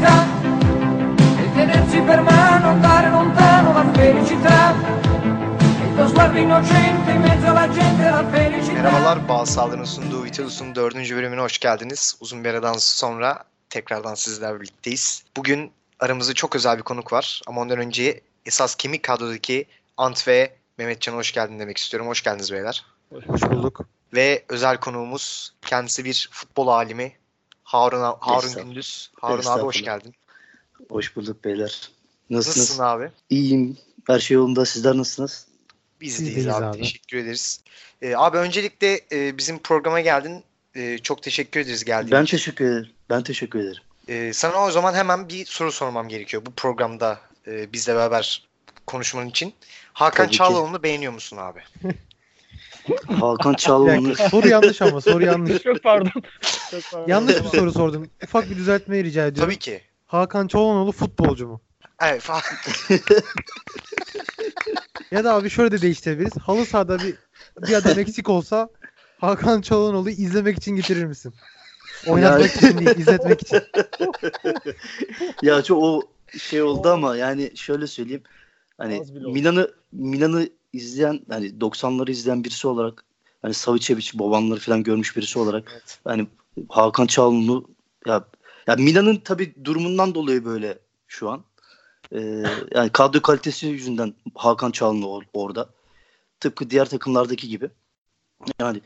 [0.00, 4.74] felicità e tenersi per mano, andare lontano la felicità.
[5.84, 8.72] Il tuo sguardo innocente in mezzo alla gente la felicità.
[8.72, 12.16] Merhabalar, Bağ Sağlığı'nın sunduğu Vitalus'un dördüncü bölümüne hoş geldiniz.
[12.20, 15.24] Uzun bir aradan sonra tekrardan sizlerle birlikteyiz.
[15.36, 20.54] Bugün aramızda çok özel bir konuk var ama ondan önce esas kemik kadrodaki Ant ve
[20.78, 22.08] Mehmetcan'a hoş geldin demek istiyorum.
[22.08, 22.84] Hoş geldiniz beyler.
[23.26, 23.80] Hoş bulduk.
[24.14, 27.12] Ve özel konuğumuz kendisi bir futbol alimi
[27.70, 28.64] Harun, Harun Estağfurullah.
[28.64, 29.10] Gündüz.
[29.20, 30.14] Harun abi hoş geldin.
[30.88, 31.90] Hoş bulduk beyler.
[32.30, 32.56] Nasılsınız?
[32.68, 33.10] Nasılsın abi?
[33.30, 33.78] İyiyim.
[34.06, 34.66] Her şey yolunda.
[34.66, 35.46] Sizler nasılsınız?
[36.00, 36.64] Biz Biz deyiz abi.
[36.64, 36.78] abi.
[36.78, 37.60] Teşekkür ederiz.
[38.02, 40.44] Ee, abi öncelikle e, bizim programa geldin.
[40.74, 42.36] E, çok teşekkür ederiz geldiğin Ben için.
[42.36, 42.90] teşekkür ederim.
[43.10, 43.82] Ben teşekkür ederim.
[44.08, 48.48] Ee, sana o zaman hemen bir soru sormam gerekiyor bu programda e, bizle beraber
[48.86, 49.54] konuşman için.
[49.92, 50.28] Hakan.
[50.28, 51.60] Çağlaoğlu'nu beğeniyor musun abi?
[53.06, 55.62] Hakan dakika, soru yanlış ama soru yanlış.
[55.62, 56.22] Çok pardon.
[56.70, 57.08] Çok pardon.
[57.08, 58.08] yanlış bir soru sordun.
[58.24, 59.50] Ufak bir düzeltme rica ediyorum.
[59.52, 59.82] Tabii ki.
[60.06, 61.60] Hakan Çalhanoğlu futbolcu mu?
[62.02, 62.42] Evet, fa-
[65.10, 66.36] Ya da abi şöyle de değiştirebiliriz.
[66.36, 67.14] Halı sahada bir
[67.68, 68.68] bir adam eksik olsa
[69.18, 71.34] Hakan Çalhanoğlu'yu izlemek için getirir misin?
[72.06, 73.60] Oynatmak için değil, izletmek için.
[75.42, 76.02] ya çok o
[76.38, 78.22] şey oldu ama yani şöyle söyleyeyim.
[78.78, 79.02] Hani.
[79.32, 83.04] Milan'ı Milan'ı izleyen hani 90'ları izleyen birisi olarak
[83.42, 86.00] hani Savicevic, Bobanları falan görmüş birisi olarak evet.
[86.04, 86.26] hani
[86.68, 87.70] Hakan Çalhanoğlu
[88.06, 88.24] ya
[88.66, 91.44] ya Milan'ın tabi durumundan dolayı böyle şu an.
[92.12, 95.68] Ee, yani kadro kalitesi yüzünden Hakan Çalhanoğlu or- orada.
[96.40, 97.70] Tıpkı diğer takımlardaki gibi.
[98.60, 98.80] Yani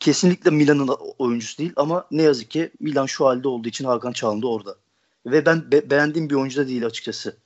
[0.00, 4.52] kesinlikle Milan'ın oyuncusu değil ama ne yazık ki Milan şu halde olduğu için Hakan Çalhanoğlu
[4.52, 4.76] orada.
[5.26, 7.36] Ve ben be- beğendiğim bir oyuncu da değil açıkçası.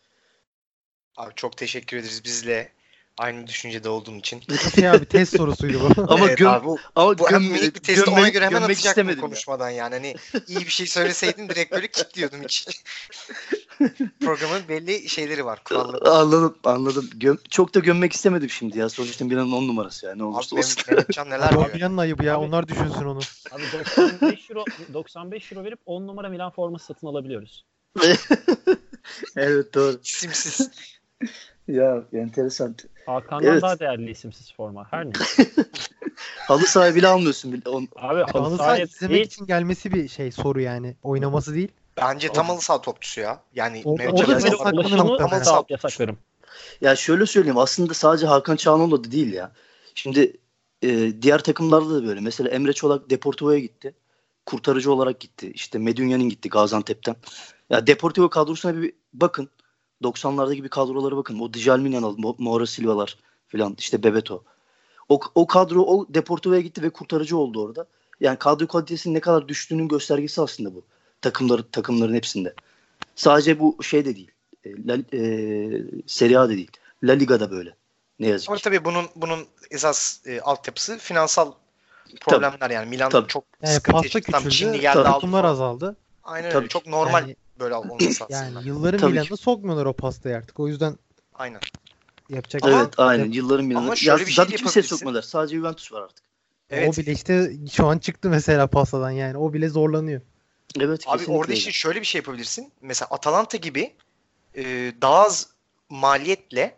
[1.17, 2.73] Abi çok teşekkür ederiz bizle
[3.19, 4.43] aynı düşüncede olduğun için.
[4.75, 6.03] Şey abi test sorusuydu bu.
[6.13, 8.45] Ama Evet göm abi, bu, ama bu hem göm- minik bir testi gömmek- ona göre
[8.45, 9.21] hemen atacaktım istemedim ya.
[9.21, 9.95] konuşmadan yani.
[9.95, 10.15] Hani
[10.49, 12.69] iyi bir şey söyleseydin direkt böyle kilitliyordum hiç.
[14.21, 16.11] Programın belli şeyleri var, kuralları.
[16.11, 17.11] Anladım, anladım.
[17.15, 18.89] Göm- çok da gömmek istemedim şimdi ya.
[18.89, 20.19] Sonuçta Milan'ın 10 numarası yani.
[20.19, 20.83] Ne Abi olursa olsun.
[20.89, 21.67] Mehmetcan neler diyor.
[21.71, 22.37] Fabian'ın ayıbı ya.
[22.37, 23.21] Abi- Onlar düşünsün onu.
[23.53, 27.65] Abi 95 euro 95 euro verip 10 numara Milan forması satın alabiliyoruz.
[29.37, 30.01] evet doğru.
[30.05, 30.71] İsimsiz.
[31.69, 32.77] Ya enteresan.
[33.07, 33.63] Hakan'dan Evet.
[33.63, 34.87] daha değerli isimsiz forma.
[34.91, 35.13] Her ne?
[36.49, 37.53] Halı sahibi bile almıyorsun.
[37.53, 37.69] bile.
[37.69, 39.27] On- Abi Halı halı saha sahaya izlemek değil.
[39.27, 40.97] için gelmesi bir şey soru yani.
[41.03, 41.69] Oynaması değil.
[41.97, 43.43] Bence tam halı saha topçusu ya.
[43.55, 45.43] Yani O- ulaşımı muhtemelen.
[45.43, 46.19] sağ yasaklarım.
[46.81, 47.59] Ya şöyle söyleyeyim.
[47.59, 49.53] Aslında sadece Hakan Çağanoğlu da değil ya.
[49.95, 50.37] Şimdi
[50.83, 52.21] e, diğer takımlarda da böyle.
[52.21, 53.95] Mesela Emre Çolak Deportivo'ya gitti.
[54.47, 55.51] Kurtarıcı olarak gitti.
[55.55, 57.17] İşte Medunya'nın gitti Gaziantep'ten.
[57.71, 59.51] Ya Deportivo kadrosuna bir bakın.
[60.03, 61.39] 90'lardaki bir kadrolara bakın.
[61.39, 63.19] O Djalmina'lar, Mo- Mauro Silva'lar
[63.49, 64.43] falan işte Bebeto.
[65.09, 67.87] O, o kadro o Deportivo'ya gitti ve kurtarıcı oldu orada.
[68.21, 70.83] Yani kadro kalitesinin ne kadar düştüğünün göstergesi aslında bu.
[71.23, 72.55] Takımları, takımların hepsinde.
[73.17, 74.31] Sadece bu şey de değil.
[74.65, 76.71] E, La, e, Serie A'da değil.
[77.03, 77.75] La Liga'da böyle.
[78.21, 78.65] Ne yazık Ama ki.
[78.65, 79.39] tabii bunun bunun
[79.71, 81.53] esas e, altyapısı finansal
[82.21, 83.29] problemler yani Milan Tabii.
[83.29, 84.33] çok Yani sıkıntı pasta yaşadı.
[84.33, 84.81] Tam Çinli küçüldü.
[84.81, 85.37] geldi aldı.
[85.47, 85.97] Azaldı.
[86.25, 86.69] Aynen Tabii öyle.
[86.69, 88.39] Çok normal Yani- böyle olması aslında.
[88.39, 89.37] Yani yılların Tabii Milan'ı ki.
[89.37, 90.61] sokmuyorlar o pastayı artık.
[90.61, 90.99] O yüzden
[91.35, 91.61] Aynen.
[92.31, 93.85] yapacak Ama- Evet şey aynen yılların Milan'ı.
[93.85, 94.83] Ama Ya bir şey zaten yapabilirsin.
[94.97, 95.23] sokmadılar.
[95.23, 96.25] Sadece Juventus var artık.
[96.71, 96.89] Evet.
[96.99, 99.37] O bile işte şu an çıktı mesela pastadan yani.
[99.39, 100.21] O bile zorlanıyor.
[100.81, 101.59] Evet Abi kesinlikle orada öyle.
[101.59, 102.73] işte şöyle bir şey yapabilirsin.
[102.81, 103.95] Mesela Atalanta gibi
[104.57, 104.63] e,
[105.03, 105.49] daha az
[105.91, 106.77] maliyetle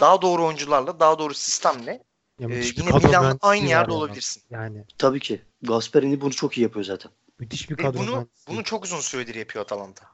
[0.00, 1.90] daha doğru oyuncularla daha doğru sistemle
[2.38, 4.42] Ya e, müthiş bir yine kadro Milan'la mühendisliği aynı var yerde olabilirsin.
[4.50, 5.42] Yani Tabii ki.
[5.62, 7.12] Gasperini bunu çok iyi yapıyor zaten.
[7.42, 8.56] Müthiş bir Ve kadro bunu mühendisliği.
[8.56, 10.04] bunu çok uzun süredir yapıyor Atalanta.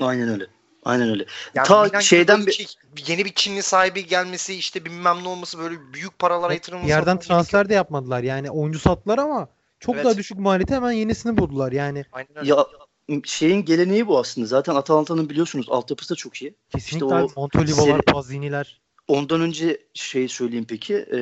[0.00, 0.46] Aynen öyle.
[0.84, 1.26] Aynen öyle.
[1.54, 2.76] Yani Ta Milan şeyden bir-
[3.06, 6.88] yeni bir Çinli sahibi gelmesi işte bilmem ne olması böyle büyük paralara yatırılması.
[6.90, 8.22] Yerden transfer de yapmadılar.
[8.22, 9.48] Yani oyuncu sattılar ama
[9.80, 10.04] çok Evet.
[10.04, 11.72] daha düşük maliyete hemen yenisini buldular.
[11.72, 12.48] Yani Aynen öyle.
[12.50, 12.66] Ya
[13.24, 14.46] şeyin geleneği bu aslında.
[14.46, 16.54] Zaten Atalanta'nın biliyorsunuz altyapısı da çok iyi.
[16.72, 18.80] kesinlikle o abi Montolivo'lar, seri- Pazzini'ler.
[19.12, 20.94] Ondan önce şey söyleyeyim peki.
[20.94, 21.18] E,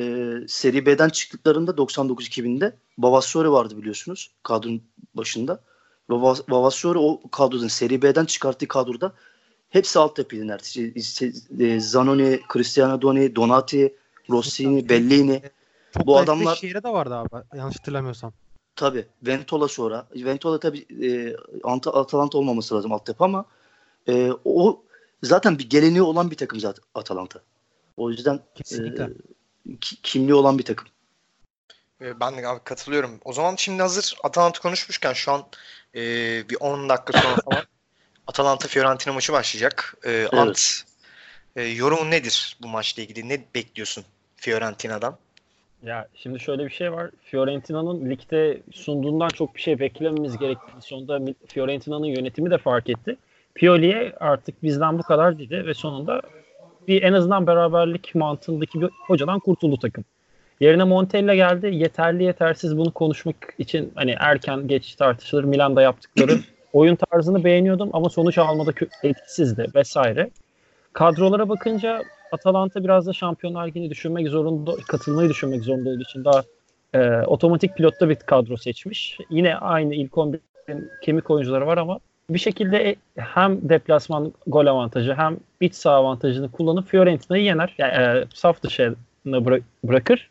[0.47, 4.81] Seri B'den çıktıklarında 99-2000'de Bavassore vardı biliyorsunuz kadronun
[5.13, 5.61] başında.
[6.09, 9.13] Bava- Bavassore o kadrodan Seri B'den çıkarttığı kadroda
[9.69, 10.93] hepsi altyapıydı neredeyse.
[10.95, 13.95] İşte, e, Zanoni, Cristiano Doni, Donati,
[14.29, 15.41] Rossini, Bellini.
[15.93, 17.27] Çok Bu da adamlar- şehre de vardı abi
[17.57, 18.33] yanlış hatırlamıyorsam.
[18.75, 19.05] Tabii.
[19.23, 20.07] Ventola sonra.
[20.15, 23.45] Ventola tabii e, Ant- Atalanta olmaması lazım altyapı ama
[24.09, 24.83] e, o
[25.23, 27.39] zaten bir geleneği olan bir takım zaten Atalanta.
[28.01, 29.03] O yüzden Kesinlikle.
[29.03, 30.87] e, ki- kimliği olan bir takım.
[32.01, 33.19] Ee, Ben de abi katılıyorum.
[33.25, 35.43] O zaman şimdi hazır Atalanta konuşmuşken şu an
[35.95, 36.01] e,
[36.49, 37.63] bir 10 dakika sonra falan
[38.27, 39.95] Atalanta Fiorentina maçı başlayacak.
[40.05, 40.83] Ee, Ant
[41.55, 43.29] e, yorumun nedir bu maçla ilgili?
[43.29, 44.03] Ne bekliyorsun
[44.35, 45.17] Fiorentina'dan?
[45.83, 47.11] Ya şimdi şöyle bir şey var.
[47.23, 53.17] Fiorentina'nın ligde sunduğundan çok bir şey beklememiz gerektiğini sonunda Fiorentina'nın yönetimi de fark etti.
[53.55, 56.21] Pioli'ye artık bizden bu kadar dedi ve sonunda
[56.87, 60.05] bir en azından beraberlik mantığındaki bir hocadan kurtuldu takım.
[60.59, 61.75] Yerine Montella geldi.
[61.75, 65.43] Yeterli yetersiz bunu konuşmak için hani erken geç tartışılır.
[65.43, 66.39] Milan'da yaptıkları
[66.73, 68.73] oyun tarzını beğeniyordum ama sonuç almada
[69.03, 70.29] etkisizdi vesaire.
[70.93, 76.43] Kadrolara bakınca Atalanta biraz da Şampiyonlar Ligi'ni düşünmek zorunda, katılmayı düşünmek zorunda olduğu için daha
[76.93, 79.17] e, otomatik pilotta bir kadro seçmiş.
[79.29, 81.99] Yine aynı ilk 11'in kemik oyuncuları var ama
[82.33, 87.75] bir şekilde e- hem deplasman gol avantajı hem iç saha avantajını kullanıp Fiorentina'yı yener.
[87.77, 88.95] Yani e, saf dışına
[89.25, 90.29] bıra- bırakır.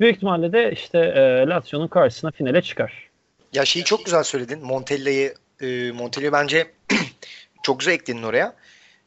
[0.00, 3.08] Büyük ihtimalle de işte e, Lazio'nun karşısına finale çıkar.
[3.52, 4.64] Ya şeyi çok güzel söyledin.
[4.64, 6.70] Montella'yı e, Montella'yı bence
[7.62, 8.54] çok güzel ekledin oraya.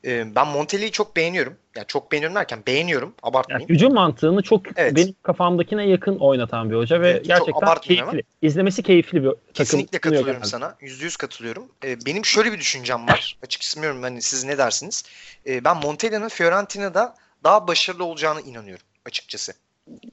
[0.06, 1.57] E, ben Montella'yı çok beğeniyorum.
[1.75, 3.10] Yani çok beğeniyorum derken beğeniyorum.
[3.10, 3.69] Yani Abartmayayım.
[3.69, 4.96] hücum mantığını çok Evet.
[4.96, 8.24] benim kafamdakine yakın oynatan bir hoca ve Evet, gerçekten keyifli.
[8.42, 9.44] İzlemesi keyifli bir takım.
[9.54, 10.75] Kesinlikle katılıyorum sana.
[10.81, 11.72] Yüzde yüz katılıyorum.
[11.84, 13.38] E, benim şöyle bir düşüncem var.
[13.44, 15.04] Açıkçası bilmiyorum hani siz ne dersiniz.
[15.48, 19.54] E, ben Montella'nın Fiorentina'da daha başarılı olacağını inanıyorum açıkçası.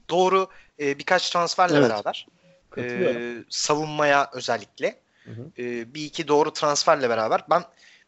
[0.09, 0.47] Doğru
[0.79, 1.89] e, birkaç transferle Evet.
[1.89, 2.27] beraber
[2.77, 3.15] e,
[3.49, 5.51] savunmaya özellikle Hı hı.
[5.57, 7.63] e, bir iki doğru transferle beraber ben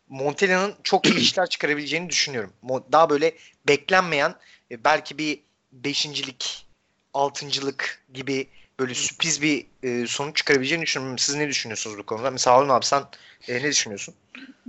[0.10, 2.54] Montella'nın çok iyi işler çıkarabileceğini düşünüyorum.
[2.92, 3.36] Daha böyle
[3.68, 4.36] beklenmeyen
[4.72, 5.40] e, belki bir
[5.72, 6.66] beşincilik,
[7.14, 8.48] altıncılık gibi
[8.80, 11.18] böyle sürpriz bir e, sonuç çıkarabileceğini düşünüyorum.
[11.18, 12.32] Siz ne düşünüyorsunuz bu konuda?
[12.32, 13.04] Mesela Harun abi sen
[13.48, 14.16] e, ne düşünüyorsun?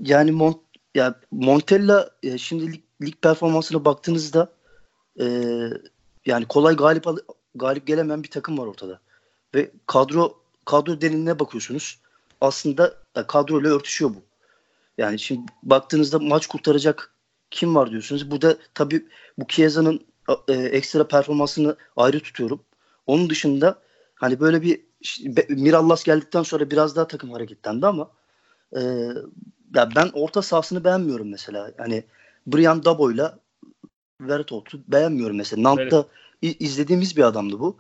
[0.03, 0.59] Yani Mont
[0.95, 4.53] ya Montella e, şimdi lig, lig performansına baktığınızda
[5.21, 5.25] e,
[6.27, 7.19] yani kolay galip al-
[7.55, 9.01] galip gelemeyen bir takım var ortada.
[9.55, 11.99] Ve kadro kadro derinliğine bakıyorsunuz.
[12.41, 12.95] Aslında
[13.29, 14.23] kadroyla örtüşüyor bu.
[14.99, 17.15] Yani şimdi baktığınızda maç kurtaracak
[17.51, 18.31] kim var diyorsunuz.
[18.31, 19.07] Burada tabii
[19.39, 20.01] bu Chiesa'nın
[20.49, 22.61] e, ekstra performansını ayrı tutuyorum.
[23.07, 23.79] Onun dışında
[24.15, 24.87] hani böyle bir
[25.49, 28.11] Mirallas geldikten sonra biraz daha takım hareketlendi ama
[28.77, 28.81] e,
[29.75, 31.73] ya ben orta sahasını beğenmiyorum mesela.
[31.79, 32.05] Hani
[32.47, 33.39] Brian Dabo'yla
[34.21, 35.63] Vertot'u beğenmiyorum mesela.
[35.63, 36.07] Nant'ta
[36.43, 37.77] i- izlediğimiz bir adamdı bu.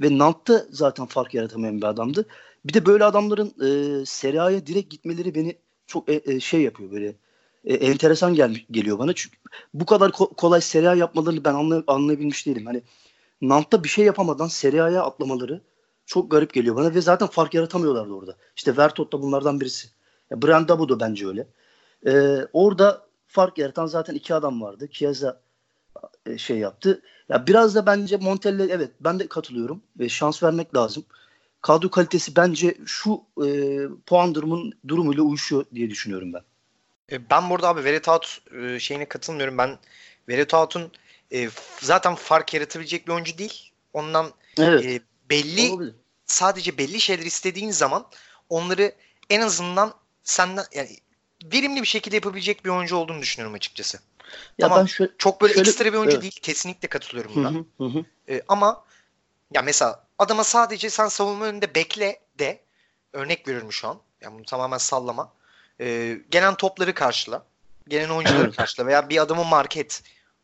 [0.00, 2.26] Ve Nant'ta zaten fark yaratamayan bir adamdı.
[2.64, 5.56] Bir de böyle adamların e, Serie A'ya direkt gitmeleri beni
[5.88, 7.16] çok e, e, şey yapıyor böyle.
[7.64, 9.12] E, enteresan gel, geliyor bana.
[9.14, 9.36] Çünkü
[9.74, 12.66] bu kadar ko- kolay Serie A yapmalarını ben anlay- anlayabilmiş değilim.
[12.66, 12.82] Hani
[13.40, 15.60] Nant'ta bir şey yapamadan Serie A'ya atlamaları
[16.06, 18.36] çok garip geliyor bana ve zaten fark yaratamıyorlardı orada.
[18.56, 19.88] İşte Vertot da bunlardan birisi.
[20.30, 21.46] Ya Brian Dabo da bence öyle.
[22.06, 24.88] Ee, orada fark yaratan zaten iki adam vardı.
[24.90, 25.40] Chiesa
[26.26, 27.02] e, şey yaptı.
[27.28, 31.04] Ya biraz da bence Montella evet ben de katılıyorum ve şans vermek lazım.
[31.62, 33.48] Kadro kalitesi bence şu e,
[34.06, 36.42] puan durumun durumuyla uyuşuyor diye düşünüyorum ben.
[37.12, 39.58] E, ben burada abi Veretout e, şeyine katılmıyorum.
[39.58, 39.78] Ben
[40.28, 40.92] Veretout'un
[41.32, 41.48] e,
[41.80, 43.72] zaten fark yaratabilecek bir oyuncu değil.
[43.92, 44.84] Ondan Evet.
[44.84, 45.00] e,
[45.30, 45.94] belli olabilir.
[46.26, 48.06] sadece belli şeyler istediğin zaman
[48.48, 48.92] onları
[49.30, 50.88] en azından senden yani
[51.52, 53.98] verimli bir şekilde yapabilecek bir oyuncu olduğunu düşünüyorum açıkçası.
[54.58, 54.78] Ya tamam.
[54.80, 56.22] ben şöyle Çok böyle Şöyle- ekstra bir oyuncu evet.
[56.22, 56.38] değil.
[56.42, 57.50] Kesinlikle katılıyorum buna.
[57.50, 58.04] hı, hı hı.
[58.28, 58.84] E, ama
[59.54, 62.60] ya mesela adama sadece sen savunma önünde bekle de
[63.12, 63.98] örnek veriyorum şu an.
[64.20, 65.32] Yani bunu tamamen sallama.
[65.80, 67.46] E, gelen topları karşıla.
[67.88, 70.02] Gelen oyuncuları karşıla veya bir adamı market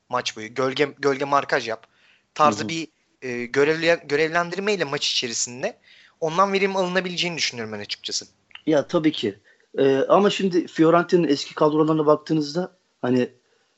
[0.09, 1.87] maç boyu gölge gölge markaj yap.
[2.35, 2.69] Tarzı Hı hı.
[2.69, 2.88] bir
[3.23, 5.79] e, görevle, görevlendirmeyle maç içerisinde
[6.21, 8.26] ondan verim alınabileceğini düşünüyorum ben açıkçası.
[8.67, 9.38] Ya tabii ki.
[9.79, 13.21] Ee, ama şimdi Fiorentina'nın eski kadrolarına baktığınızda hani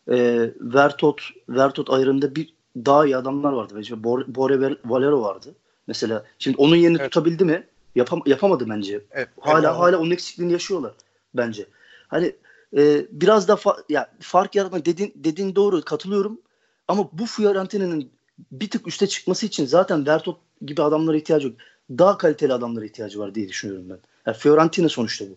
[0.08, 0.16] e,
[0.60, 3.74] Vertot Vertot ayrımında bir daha iyi adamlar vardı.
[3.76, 5.54] Mesela Bor- Bore Val- Valero vardı.
[5.86, 7.12] Mesela şimdi onun yerini Evet.
[7.12, 7.66] tutabildi mi?
[7.94, 9.00] Yapam yapamadı bence.
[9.10, 9.78] Evet, Hala evet.
[9.80, 10.92] hala onun eksikliğini yaşıyorlar
[11.34, 11.66] bence.
[12.08, 12.36] Hani
[12.76, 16.40] e, biraz da fa- ya fark yaratma dedin dediğin doğru katılıyorum.
[16.88, 18.10] Ama bu Fiorentina'nın
[18.52, 21.56] bir tık üste çıkması için zaten Vertot gibi adamlara ihtiyacı yok.
[21.90, 23.98] Daha kaliteli adamlara ihtiyacı var diye düşünüyorum ben.
[24.26, 25.36] Yani Fiorentina sonuçta bu.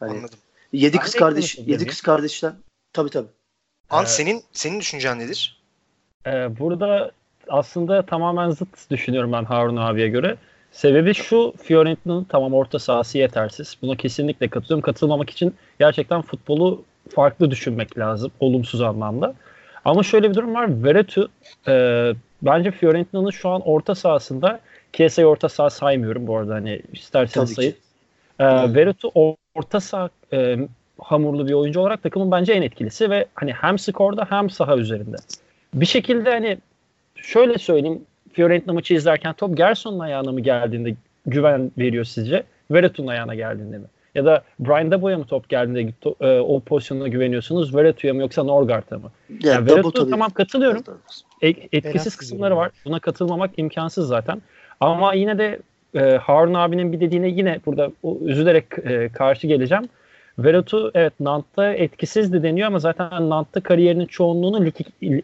[0.00, 0.38] Hani Anladım.
[0.72, 2.54] yedi kız de kardeş, yedi kız kardeşten
[2.92, 3.28] tabii tabii.
[3.90, 5.62] Ant Ee, senin senin düşüncen nedir?
[6.26, 7.10] Ee, burada
[7.50, 10.36] aslında tamamen zıt düşünüyorum ben Harun abiye göre.
[10.72, 13.76] Sebebi şu Fiorentina'nın tamam orta sahası yetersiz.
[13.82, 14.82] Buna kesinlikle katılıyorum.
[14.82, 16.82] Katılmamak için gerçekten futbolu
[17.14, 18.30] farklı düşünmek lazım.
[18.40, 19.34] Olumsuz anlamda.
[19.84, 20.84] Ama şöyle bir durum var.
[20.84, 21.28] Veretu
[21.68, 24.60] e, bence Fiorentina'nın şu an orta sahasında
[24.92, 26.54] Chiesa'yı orta saha saymıyorum bu arada.
[26.54, 27.74] Hani isterseniz sayın.
[28.38, 28.76] Evet.
[28.76, 29.12] Veretu
[29.54, 30.56] orta saha e,
[30.98, 35.16] hamurlu bir oyuncu olarak takımın bence en etkilisi ve hani hem skorda hem saha üzerinde.
[35.74, 36.58] Bir şekilde hani
[37.22, 40.94] şöyle söyleyeyim Fiorentina maçı izlerken top Gerson'un ayağına mı geldiğinde
[41.26, 42.42] güven veriyor sizce?
[42.70, 43.84] Veretu'nun ayağına geldiğinde mi?
[44.14, 47.76] Ya da Brian Dabo'ya mı top geldiğinde to- e, o pozisyona güveniyorsunuz?
[47.76, 49.10] Veretu'ya mı yoksa Norgart'a mı?
[49.42, 50.10] Yani Yani tabii.
[50.10, 50.82] tamam katılıyorum.
[51.42, 52.70] E- etkisiz Berat kısımları var.
[52.84, 54.42] Buna katılmamak imkansız zaten.
[54.80, 55.58] Ama yine de
[55.94, 59.88] e, Harun abinin bir dediğine yine burada o, üzülerek e, karşı geleceğim.
[60.38, 64.74] Veretout evet Nant'ta etkisizdi deniyor ama zaten Nant'ta kariyerinin çoğunluğunu lig,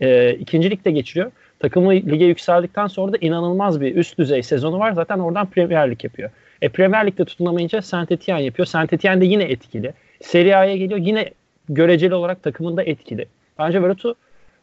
[0.03, 1.31] e, ikinci ligde geçiriyor.
[1.59, 4.93] Takımı lige yükseldikten sonra da inanılmaz bir üst düzey sezonu var.
[4.93, 6.31] Zaten oradan Premier Lig yapıyor.
[6.63, 8.67] E Premier Lig'de tutunamayınca Saint Etienne yapıyor.
[8.67, 9.93] Saint Etienne de yine etkili.
[10.23, 11.31] Serie A'ya geliyor yine
[11.69, 13.27] göreceli olarak takımında etkili.
[13.59, 14.17] Bence Veretout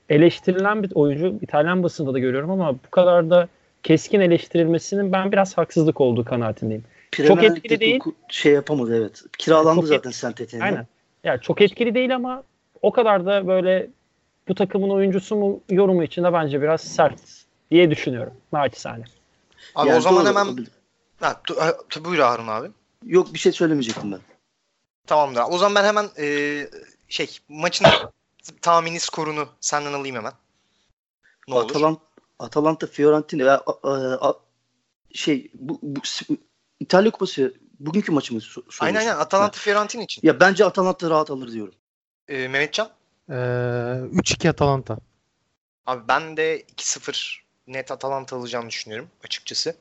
[0.10, 1.40] eleştirilen bir oyuncu.
[1.42, 3.48] İtalyan basında da görüyorum ama bu kadar da
[3.84, 6.84] keskin eleştirilmesinin ben biraz haksızlık olduğu kanaatindeyim.
[7.12, 8.02] Premier etkili Lig'de değil.
[8.30, 9.24] Şey yapamadı evet.
[9.38, 10.72] Kiralandı Çok zaten Saint Etienne'den.
[10.72, 10.88] Aynen.
[11.24, 12.44] Yani çok etkili değil ama
[12.82, 13.88] o kadar da böyle
[14.48, 17.22] bu takımın oyuncusu mu yorumu için de bence biraz sert
[17.72, 18.34] diye düşünüyorum.
[18.54, 19.04] Naçizane.
[19.76, 20.30] Abi Yani o zaman doğru.
[20.30, 20.66] hemen
[21.20, 22.70] ha, tu- ha, tu- buyur Harun abi.
[23.06, 24.20] Yok bir şey söylemeyecektim ben.
[25.08, 25.42] Tamamdır.
[25.50, 26.68] O zaman ben hemen e,
[27.10, 27.86] şey maçın
[28.62, 30.34] tahmini skorunu senden alayım hemen.
[31.48, 31.70] Ne olur?
[31.70, 32.00] Atalant
[32.40, 34.40] Atalanta Fiorentina ya, a- a- a-
[35.14, 36.00] şey bu, bu
[36.80, 38.56] İtalya Kupası bugünkü maçımız.
[38.80, 40.22] Aynen aynen Atalanta Fiorentina için.
[40.28, 41.74] Ya bence Atalanta rahat alır diyorum.
[42.28, 42.90] E, Mehmetcan?
[43.30, 44.98] Ee, 3-2 Atalanta.
[45.86, 49.76] Abi ben de 2-0 net Atalanta alacağını düşünüyorum açıkçası.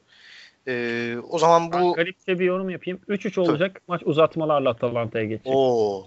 [0.69, 3.01] E, o zaman Ben bu garipçe bir yorum yapayım.
[3.09, 3.81] 3-3 olacak.
[3.89, 5.53] Maç uzatmalarla Atalanta'ya geçecek.
[5.57, 6.07] o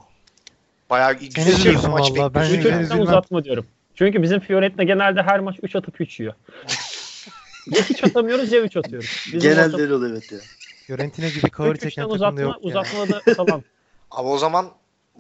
[0.89, 2.34] bayağı güzel üzülürsün maç vallahi.
[2.34, 3.01] Ben yani.
[3.01, 3.65] Uzatma diyorum.
[3.96, 6.34] Çünkü bizim Fiorentina genelde her maç 3 atıp 3 yiyor.
[7.72, 9.24] ya hiç atamıyoruz ya 3 atıyoruz.
[9.25, 10.39] Bizim Genelde öyle oluyor evet ya.
[10.88, 12.56] Fiorentina gibi üçten çeken takım da uzatma, yok.
[12.56, 12.68] yani.
[12.68, 13.62] uzatmada da Atalanta.
[14.12, 14.72] Abi o zaman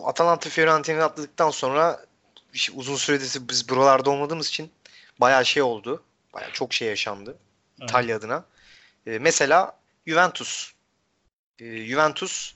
[0.03, 2.05] Atalanta Fiorentina'yı atladıktan sonra
[2.53, 4.71] işte uzun süredir biz buralarda olmadığımız için
[5.19, 6.03] bayağı şey oldu.
[6.33, 7.37] Bayağı çok şey yaşandı
[7.79, 7.89] Evet.
[7.89, 8.45] İtalya adına.
[9.07, 10.71] Ee, mesela Juventus.
[11.59, 12.53] Ee, Juventus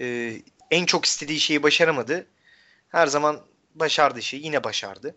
[0.00, 0.36] e,
[0.70, 2.26] en çok istediği şeyi başaramadı.
[2.88, 3.40] Her zaman
[3.74, 5.16] başardığı şeyi yine başardı.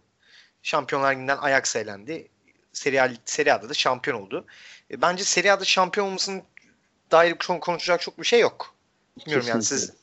[0.64, 2.28] Şampiyonlar Ligi'nden Ajax elendi.
[2.74, 4.46] Serie, A, Serie A'da da şampiyon oldu.
[4.92, 6.44] E, bence Serie A'da şampiyon olmasının
[7.12, 8.76] dair kon- konuşacak çok bir şey yok.
[9.20, 9.88] Bilmiyorum yani Kesinlikle.
[9.88, 9.96] siz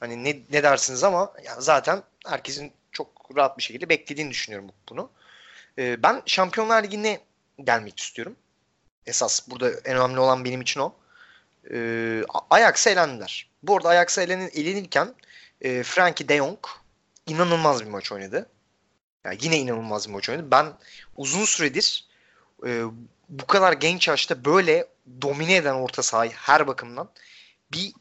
[0.00, 5.10] hani ne, ne dersiniz ama ya zaten herkesin çok rahat bir şekilde beklediğini düşünüyorum bunu.
[5.78, 7.20] Ee, ben Şampiyonlar Ligi'ne
[7.64, 8.36] gelmek istiyorum.
[9.06, 10.94] Esas burada en önemli olan benim için o.
[11.70, 13.50] Ee, Ajax'a elendiler.
[13.62, 15.14] Bu arada Ajax'a elenen, elenirken
[15.60, 16.58] e, Frankie de Jong
[17.26, 18.48] inanılmaz bir maç oynadı.
[19.24, 20.50] Yani yine inanılmaz bir maç oynadı.
[20.50, 20.66] Ben
[21.16, 22.06] uzun süredir
[22.66, 22.82] e,
[23.28, 24.86] bu kadar genç yaşta böyle
[25.22, 27.10] domine eden orta sahayı her bakımdan
[27.72, 27.92] bir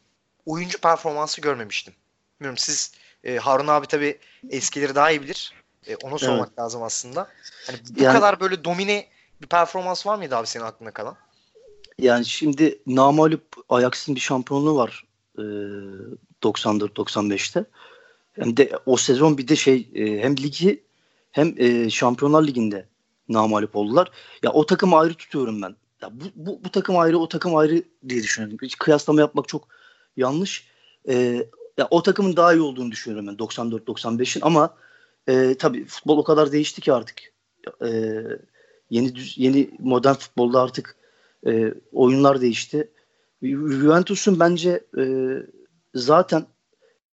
[0.46, 1.94] oyuncu performansı görmemiştim.
[2.40, 2.92] Bilmiyorum siz
[3.24, 5.54] e, Harun abi tabi eskileri daha iyi bilir.
[5.88, 7.28] E, ona sormak lazım aslında.
[7.68, 9.08] Hani bu Yani- kadar böyle domine
[9.42, 11.16] bir performans var mıydı abi senin aklına kalan?
[12.00, 15.06] Yani şimdi namalup Ajax'ın bir şampiyonluğu var
[15.38, 15.42] e,
[16.44, 17.66] 94-95'te.
[18.34, 20.84] Hem de o sezon bir de şey e, hem ligi
[21.32, 22.86] hem e, Şampiyonlar Ligi'nde
[23.30, 24.12] namalup oldular.
[24.44, 25.75] Ya o takımı ayrı tutuyorum ben.
[26.02, 28.58] Ya bu, bu, bu takım ayrı o takım ayrı diye düşünüyorum.
[28.62, 29.68] Hiç kıyaslama yapmak çok
[30.18, 30.68] yanlış.
[31.10, 31.46] E,
[31.78, 34.76] ya o takımın daha iyi olduğunu düşünüyorum ben 94-95'in ama
[35.28, 37.20] e, tabii futbol o kadar değişti ki artık.
[37.86, 38.22] E,
[38.90, 40.96] yeni düz, yeni modern futbolda artık
[41.48, 42.92] e, oyunlar değişti.
[43.44, 45.04] Ju- Juventus'un bence e,
[45.96, 46.46] zaten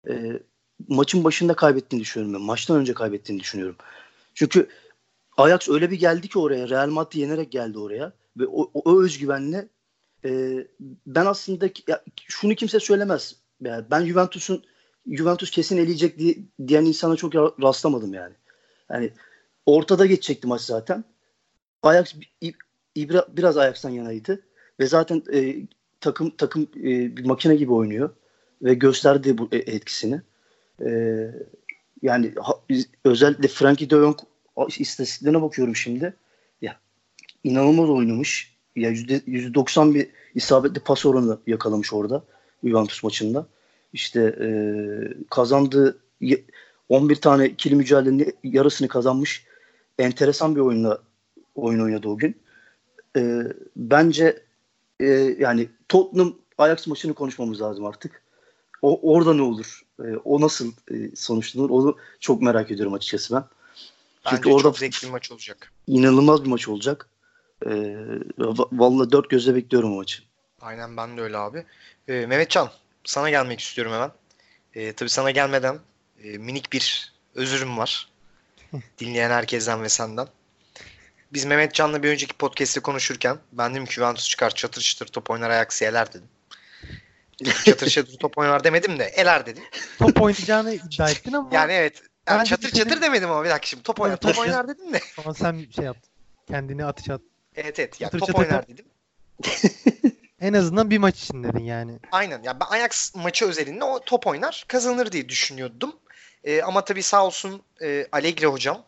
[0.08, 0.40] e,
[0.88, 2.42] maçın başında kaybettiğini düşünüyorum ben.
[2.42, 3.76] Maçtan önce kaybettiğini düşünüyorum.
[4.34, 4.68] Çünkü
[5.36, 6.68] Ajax öyle bir geldi ki oraya.
[6.68, 8.12] Real Madrid yenerek geldi oraya.
[8.36, 9.68] Ve o, o özgüvenle
[10.24, 10.66] e,
[11.06, 13.36] ben aslında ya, şunu kimse söylemez.
[13.60, 14.64] Yani ben Juventus'un
[15.06, 16.36] Juventus kesin eleyecek diye,
[16.68, 18.34] diyen insana çok ra- rastlamadım yani.
[18.90, 19.12] Yani
[19.66, 21.04] ortada geçecekti maç zaten.
[21.82, 22.14] Ajax
[22.94, 24.42] İbra biraz Ajax'tan yanaydı
[24.80, 25.56] ve zaten e,
[26.00, 28.10] takım takım e, bir makine gibi oynuyor
[28.62, 30.22] ve gösterdi bu e- etkisini.
[30.84, 30.90] E,
[32.02, 32.60] yani ha-
[33.04, 34.18] özellikle Frankie de Jong
[34.78, 36.14] istatistiklerine bakıyorum şimdi.
[36.62, 36.80] Ya
[37.44, 38.51] inanılmaz oynamış.
[38.76, 42.22] Ya yüzde 90 bir isabetli pas oranı yakalamış orada
[42.64, 43.46] Juventus maçında.
[43.92, 44.48] İşte e,
[45.30, 46.44] kazandığı ye-
[46.88, 49.44] 11 tane ikili mücadelenin yarısını kazanmış.
[49.98, 50.98] Enteresan bir oyunla
[51.54, 52.36] oyun oynadı o gün.
[53.16, 53.42] E,
[53.76, 54.42] bence
[55.00, 55.06] e,
[55.38, 58.22] yani Tottenham Ajax maçını konuşmamız lazım artık.
[58.82, 59.82] O orada ne olur?
[60.00, 61.70] E, o nasıl e, sonuçlanır?
[61.70, 63.44] Onu çok merak ediyorum açıkçası ben.
[64.26, 65.72] Bence Çünkü orada çok zevkli bir maç olacak.
[65.86, 67.08] inanılmaz bir maç olacak.
[67.66, 67.70] E,
[68.38, 70.22] va- vallahi dört gözle bekliyorum o maçı.
[70.60, 71.64] Aynen ben de öyle abi.
[72.08, 72.70] Ee, Mehmetcan
[73.04, 74.10] sana gelmek istiyorum hemen.
[74.74, 75.78] Ee, tabii sana gelmeden
[76.24, 78.08] e, minik bir özürüm var.
[78.98, 80.26] Dinleyen herkesten ve senden.
[81.32, 85.50] Biz Mehmetcan'la bir önceki podcast'te konuşurken ben dedim ki Juventus çıkar çatır çatır top oynar
[85.50, 86.28] Ajax'ı eler dedim.
[87.64, 89.62] çatır çatır top oynar demedim de eler dedim.
[89.98, 92.02] Top oynayacağını iddia ettin ama Yani evet.
[92.28, 94.92] Yani Ben çatır dedim- çatır demedim ama bir dakika şimdi top oynar, top oynar dedim
[94.92, 95.00] de.
[95.16, 96.10] sonra sen şey yaptın.
[96.48, 97.20] Kendini atış at.
[97.56, 98.00] Evet evet.
[98.00, 98.86] Ya top çatır oynar dedim.
[100.42, 101.98] En azından bir maç için dedin yani.
[102.12, 102.42] Aynen.
[102.42, 105.96] Ya ben Ajax maçı özelinde o top oynar, kazanır diye düşünüyordum.
[106.44, 108.84] E, ama tabii sağ olsun e, Allegri hocam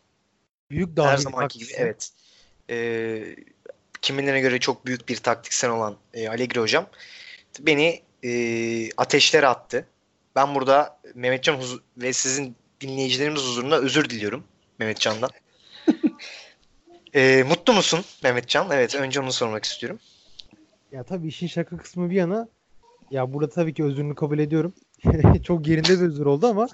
[0.70, 2.10] Büyük her dahi zamanki gibi evet.
[2.70, 3.36] E,
[4.02, 6.86] kimilerine göre çok büyük bir taktiksen olan e, Allegri hocam
[7.60, 8.30] beni e,
[8.96, 9.86] ateşlere attı.
[10.36, 14.44] Ben burada Mehmetcan huzur ve sizin dinleyicilerimiz huzurunda özür diliyorum
[14.78, 15.30] Mehmetcan'dan.
[17.14, 18.68] E, mutlu musun Mehmetcan?
[18.72, 19.98] Evet önce onu sormak istiyorum.
[20.92, 22.48] Ya tabii işin şaka kısmı bir yana
[23.10, 24.72] ya burada tabii ki özrünü kabul ediyorum.
[25.42, 26.68] Çok yerinde bir özür oldu ama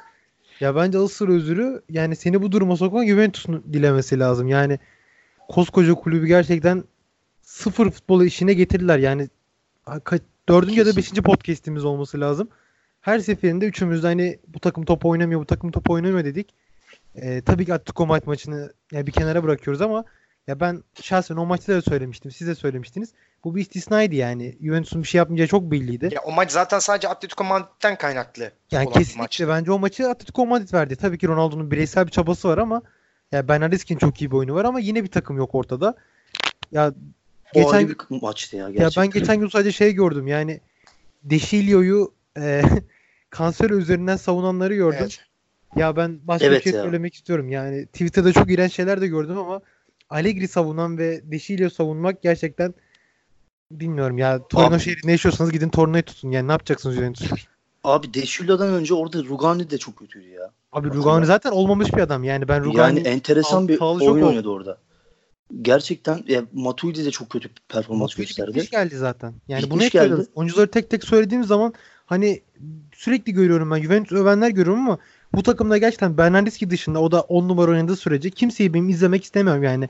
[0.61, 4.49] ya bence asıl özürü yani seni bu duruma sokan Juventus'un dilemesi lazım.
[4.49, 4.79] Yani
[5.49, 6.85] koskoca kulübü gerçekten
[7.43, 8.99] sıfır futbol işine getirdiler.
[8.99, 9.29] Yani
[10.49, 12.49] dördüncü ya da beşinci podcast'imiz olması lazım.
[13.01, 16.55] Her seferinde üçümüz de hani bu takım top oynamıyor, bu takım top oynamıyor dedik.
[17.15, 20.05] Ee, tabii ki Atletico Madrid maçını ya bir kenara bırakıyoruz ama
[20.50, 22.30] ya ben şahsen o maçta da söylemiştim.
[22.30, 23.12] Siz de söylemiştiniz.
[23.45, 24.57] Bu bir istisnaydı yani.
[24.62, 26.09] Juventus'un bir şey yapmayacağı çok belliydi.
[26.12, 30.73] Ya o maç zaten sadece Atletico Madrid'den kaynaklı Yani kesinlikle bence o maçı Atletico Madrid
[30.75, 30.97] verdi.
[30.97, 32.83] Tabii ki Ronaldo'nun bireysel bir çabası var ama
[33.33, 35.95] ya Bernardeschi'nin çok iyi bir oyunu var ama yine bir takım yok ortada.
[36.73, 36.95] Ya
[37.54, 39.04] O geçen bir maçtı ya ya gerçekten.
[39.04, 40.26] ben geçen gün sadece şey gördüm.
[40.26, 40.61] Yani
[41.23, 42.62] Deşilio'yu e,
[43.30, 44.99] kanser üzerinden savunanları gördüm.
[45.00, 45.21] Evet.
[45.76, 46.83] Ya ben başka Evet bir şey ya.
[46.85, 47.49] söylemek istiyorum.
[47.49, 49.61] Yani Twitter'da çok iğrenç şeyler de gördüm ama
[50.11, 52.75] Allegri savunan ve Deşilio savunmak gerçekten
[53.71, 54.47] bilmiyorum ya.
[54.49, 56.31] Torino şehrinde yaşıyorsanız gidin Torino'yu tutun.
[56.31, 57.31] Yani ne yapacaksınız Juventus?
[57.85, 60.50] Abi Deşilla'dan önce orada Rugani de çok kötüydü ya.
[60.73, 60.88] Abi.
[60.88, 62.25] Rugani zaten olmamış bir adam.
[62.25, 64.79] Yani ben Rugani yani enteresan bir oyun oynadı orada.
[65.62, 68.50] Gerçekten ya, Matuidi de çok kötü performans Matuidi gösterdi.
[68.50, 69.35] bitmiş geldi zaten.
[69.49, 70.26] Yani Bitmiş bunu söylüyoruz.
[70.35, 71.75] Oyuncuları tek tek söylediğim zaman
[72.07, 72.43] hani
[72.95, 74.99] sürekli görüyorum ben Juventus övenler görüyorum ama
[75.35, 79.63] bu takımda gerçekten Bernardeschi dışında o da 10 numara oynadığı sürece kimseyi benim izlemek istemiyorum
[79.63, 79.89] yani.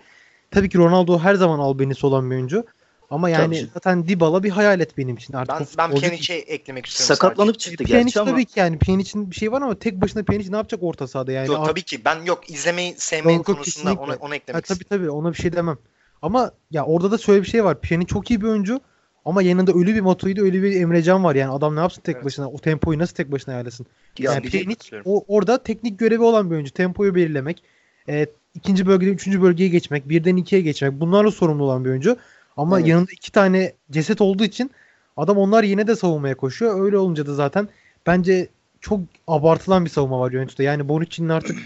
[0.51, 2.65] Tabii ki Ronaldo her zaman albenisi olan bir oyuncu.
[3.11, 3.71] Ama yani Tabii.
[3.75, 5.79] zaten Dybala bir hayalet benim için artık.
[5.79, 7.71] Ben, ben Pjanic'e eklemek istiyorum Sakatlanıp sadece.
[7.71, 10.53] çıktı Pjanic gerçi ama tabii ki yani Pjanic'in bir şey var ama tek başına Pjanic
[10.53, 11.49] ne yapacak orta sahada yani.
[11.49, 14.79] Yok tabii ki ben yok izlemeyi sevmeyin Yok, yok, konusunda onu, onu Ha, eklemek tabii
[14.83, 14.99] istedim.
[14.99, 15.79] tabii ona bir şey demem.
[16.23, 17.81] Ama ya orada da şöyle bir şey var.
[17.81, 18.81] Pjanic çok iyi bir oyuncu
[19.25, 22.25] ama yanında ölü bir Matuidi öyle bir Emrecan var yani adam ne yapsın tek Evet.
[22.25, 23.87] başına o tempoyu nasıl tek başına ayarlasın.
[24.19, 25.13] ya yani Pjanic katılıyorum.
[25.13, 26.71] o, orada teknik görevi olan bir oyuncu.
[26.73, 27.63] Tempoyu belirlemek,
[28.09, 32.17] e, ikinci bölgeden üçüncü bölgeye geçmek, birden ikiye geçmek bunlarla sorumlu olan bir oyuncu.
[32.57, 32.89] Ama Evet.
[32.89, 34.71] yanında iki tane ceset olduğu için
[35.17, 36.85] adam onlar yine de savunmaya koşuyor.
[36.85, 37.69] Öyle olunca da zaten
[38.07, 38.49] bence
[38.81, 40.63] çok abartılan bir savunma var Juventus'ta.
[40.63, 41.59] Yani Bonucci'nin artık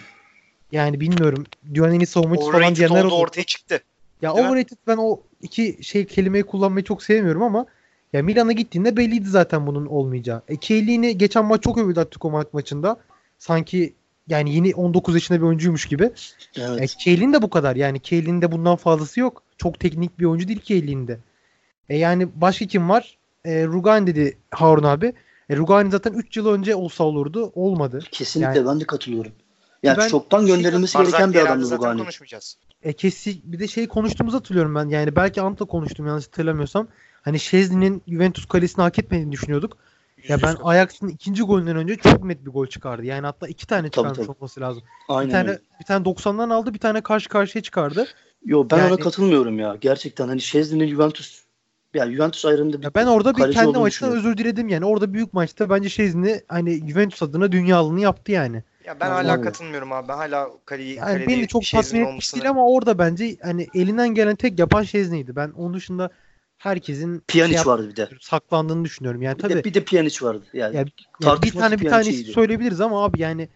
[0.73, 3.14] yani bilmiyorum dünyanın en iyi savunmacısı falan diyenler oldu.
[3.14, 3.81] ortaya çıktı.
[4.22, 4.40] Ya mi?
[4.40, 7.66] overrated ben o iki şey kelimeyi kullanmayı çok sevmiyorum ama
[8.12, 10.42] ya Milan'a gittiğinde belliydi zaten bunun olmayacağı.
[10.48, 12.96] E Chiellini geçen maç çok övüldü Atletico Madrid maçında.
[13.38, 13.94] Sanki
[14.29, 16.05] yani yeni 19 yaşında bir oyuncuymuş gibi.
[16.05, 16.12] E
[16.57, 16.94] Evet.
[16.98, 17.77] Chiellini de bu kadar.
[17.77, 19.42] Yani Chiellini'nin de bundan fazlası yok.
[19.59, 21.18] Çok teknik bir oyuncu değil Chiellini de.
[21.88, 23.18] E yani başka kim var?
[23.44, 25.12] E, Rugani dedi Harun abi.
[25.50, 27.53] E, Rugani zaten 3 yıl önce olsa olurdu.
[27.55, 28.00] Olmadı.
[28.11, 29.33] Kesinlikle Yani- ben de katılıyorum.
[29.83, 32.00] Yani Ben- çoktan gönderilmesi Barzak gereken bir adamdı zaten Rugani.
[32.00, 32.57] konuşmayacağız.
[32.85, 34.88] E kesi bir de şey konuştuğumuzu hatırlıyorum ben.
[34.88, 36.88] Yani belki Ant'la konuştum yanlış hatırlamıyorsam.
[37.23, 39.77] Hani Şezli'nin Juventus kalesini hak etmediğini düşünüyorduk.
[40.29, 43.05] Ya ben Ajax'ın ikinci golünden önce çok net bir gol çıkardı.
[43.05, 44.37] Yani hatta iki tane Tabii, çıkarmış tabii.
[44.38, 44.83] olması lazım.
[45.09, 45.61] Aynen bir tane öyle.
[45.81, 48.07] bir tane 90'dan aldı, bir tane karşı karşıya çıkardı.
[48.44, 49.77] Yo ben Yani- ona katılmıyorum ya.
[49.81, 51.44] Gerçekten hani Şezli'nin Juventus
[51.94, 54.85] ya Juventus ayrımında bir Ya ben orada bir kendi maçtan özür diledim yani.
[54.85, 58.62] Orada büyük maçta bence Şezli hani Juventus adına dünyalığını yaptı yani.
[58.85, 59.27] Ya ben Vallahi.
[59.27, 60.09] hala katılmıyorum abi.
[60.09, 64.09] Ben hala kaleyi, Yani kalede beni çok tatmin etmiş değil ama orada bence hani elinden
[64.14, 65.37] gelen tek yapan Şezli'ydi.
[65.37, 66.11] Ben onun dışında
[66.59, 68.09] herkesin Pjanic yap- vardı bir de.
[68.20, 69.23] saklandığını düşünüyorum.
[69.23, 70.47] Yani Bir tabii de, bir de Pjanic vardı.
[70.53, 70.85] Yani Ya,
[71.20, 72.33] ya bir tane bir iyiydi.
[72.33, 73.49] söyleyebiliriz ama abi yani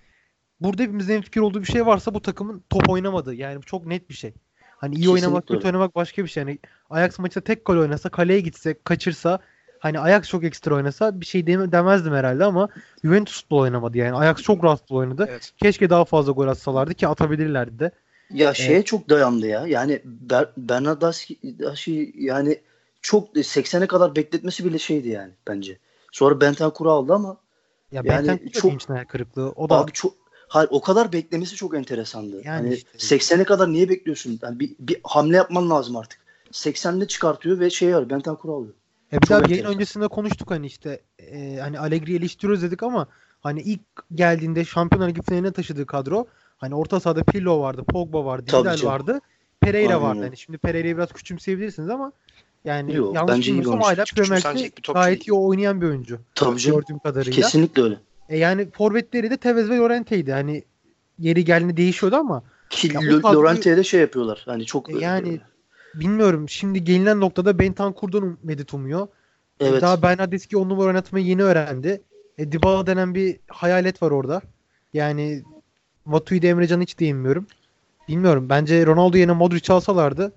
[0.60, 3.34] burada hepimizin fikir olduğu bir şey varsa bu takımın top oynamadığı.
[3.34, 4.34] Yani çok net bir şey.
[4.76, 6.40] Hani iyi Kesinlikle oynamak, kötü oynamak başka bir şey.
[6.40, 6.58] Yani
[6.90, 9.38] Ajax maçta tek gol oynasa, kaleye gitse, kaçırsa
[9.78, 12.68] hani Ajax çok ekstra oynasa bir şey deme- demezdim herhalde ama
[13.04, 14.16] Juventus futbol oynamadı yani.
[14.16, 15.26] Ajax çok rahat oynadı.
[15.30, 15.52] Evet.
[15.62, 17.90] Keşke daha fazla gol atsalardı ki atabilirlerdi de.
[18.30, 19.66] Ya şeye çok dayandı ya.
[19.66, 21.36] Yani Ber Bernardeschi
[22.14, 22.60] yani
[23.02, 25.78] çok 80'e kadar bekletmesi bile şeydi yani bence.
[26.12, 27.36] Sonra Bentancur'u aldı ama
[27.92, 29.50] Ya Yani Bentancur da çok- için kırıklığı.
[29.50, 30.14] O da abi çok
[30.48, 32.36] hayır o kadar beklemesi çok enteresandı.
[32.36, 33.16] Yani Yani işte.
[33.16, 34.38] 80'e kadar niye bekliyorsun?
[34.42, 36.20] Yani bir, bir hamle yapman lazım artık.
[36.52, 38.74] 80'de çıkartıyor ve şey var Bentancur'u alıyor.
[39.12, 43.06] Ya bir Çok daha yayın öncesinde konuştuk hani işte e, hani Allegri'yi eleştiriyoruz dedik ama
[43.40, 43.80] hani ilk
[44.14, 46.26] geldiğinde Şampiyonlar Ligi finaline taşıdığı kadro
[46.58, 49.20] hani orta sahada Pirlo vardı, Pogba vardı, Vidal vardı,
[49.60, 50.18] Pereira Aynen vardı.
[50.18, 50.26] öyle.
[50.26, 52.12] Hani şimdi Pereira'yı biraz küçümseyebilirsiniz ama
[52.64, 56.18] yani Yok, yanlış bir bilmiyorsam hala Premier Lig'de bir gayet iyi oynayan bir oyuncu.
[56.34, 56.80] Tabii canım.
[56.80, 57.32] Gördüğüm kadarıyla.
[57.32, 57.98] Kesinlikle öyle.
[58.28, 60.32] E yani forvetleri de Tevez ve Llorente'ydi.
[60.32, 60.64] Hani
[61.18, 64.42] yeri geldiğinde değişiyordu ama Ki Llorente'ye de şey yapıyorlar.
[64.44, 65.40] Hani çok E yani
[65.94, 69.08] bilmiyorum şimdi gelinen noktada Bentancur'dan medet umuyor.
[69.60, 69.82] Evet.
[69.82, 72.02] Daha Bernardeschi 10 numara oynatmayı yeni öğrendi.
[72.38, 74.42] E, Dybala denen bir hayalet var orada.
[74.92, 75.42] Yani
[76.04, 77.46] Matuidi Emrecan'a hiç değinmiyorum.
[78.08, 78.48] Bilmiyorum.
[78.48, 80.32] Bence Ronaldo yerine Modric alsalardı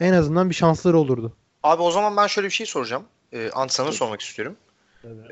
[0.00, 1.36] en azından bir şansları olurdu.
[1.62, 3.04] Abi o zaman ben şöyle bir şey soracağım.
[3.32, 4.56] Ee, Ant sana sormak istiyorum.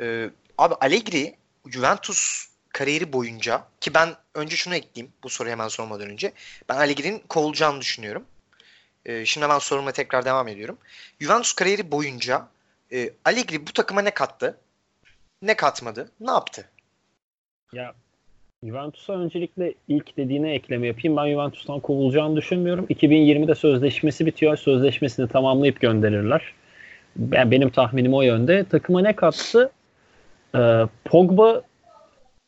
[0.00, 1.36] Ee, abi Allegri
[1.68, 6.32] Juventus kariyeri boyunca ki ben önce şunu ekleyeyim bu soruyu hemen sormadan önce.
[6.68, 8.24] Ben Allegri'nin kovulacağını düşünüyorum.
[9.06, 10.78] Ee, şimdi hemen soruma tekrar devam ediyorum.
[11.20, 12.48] Juventus kariyeri boyunca
[12.92, 14.56] e, Allegri bu takıma ne kattı?
[15.42, 16.10] Ne katmadı?
[16.20, 16.68] Ne yaptı?
[17.72, 17.94] Ya
[18.64, 21.16] Juventus'a öncelikle ilk dediğine ekleme yapayım.
[21.16, 22.86] Ben Juventus'tan kovulacağını düşünmüyorum.
[22.90, 24.56] 2020'de sözleşmesi bitiyor.
[24.56, 26.54] Sözleşmesini tamamlayıp gönderirler.
[27.16, 28.64] Ben, benim tahminim o yönde.
[28.64, 29.70] Takıma ne kattı?
[30.54, 31.62] Ee, Pogba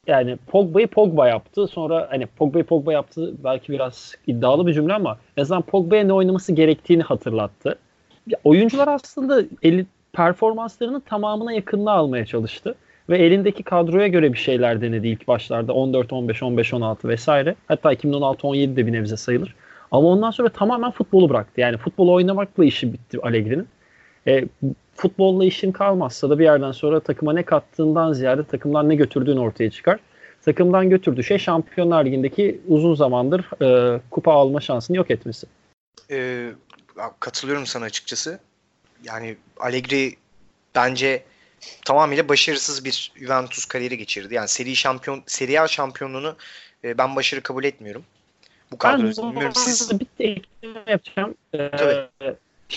[0.07, 1.67] yani Pogba'yı Pogba yaptı.
[1.67, 6.13] Sonra hani Pogba'yı Pogba yaptı belki biraz iddialı bir cümle ama en azından Pogba'ya ne
[6.13, 7.79] oynaması gerektiğini hatırlattı.
[8.27, 12.75] Ya, oyuncular aslında eli, performanslarının tamamına yakınını almaya çalıştı
[13.09, 17.55] ve elindeki kadroya göre bir şeyler denedi ilk başlarda 14 15 15 16 vesaire.
[17.69, 19.55] Hatta 2016 17 de bir nebze sayılır.
[19.91, 21.61] Ama ondan sonra tamamen futbolu bıraktı.
[21.61, 23.69] Yani futbol oynamakla işi bitti Allegri'nin.
[24.27, 24.45] E,
[25.01, 29.71] futbolla işin kalmazsa da bir yerden sonra takıma ne kattığından ziyade takımdan ne götürdüğün ortaya
[29.71, 30.01] çıkar.
[30.43, 35.47] Takımdan götürdüğü şey Şampiyonlar Ligi'ndeki uzun zamandır e, kupa alma şansını yok etmesi.
[36.11, 36.51] Ee,
[37.21, 38.41] katılıyorum sana açıkçası.
[39.05, 40.17] Yani Allegri
[40.75, 41.25] bence
[41.85, 44.35] tamamıyla başarısız bir Juventus kariyeri geçirdi.
[44.35, 46.37] Yani seri şampiyon, Serie A şampiyonluğunu
[46.85, 48.05] e, ben başarı kabul etmiyorum.
[48.73, 50.01] Bu kadro bilmiyorum siz.
[50.01, 51.35] Bir ekleme yapacağım.
[51.55, 51.71] Ee,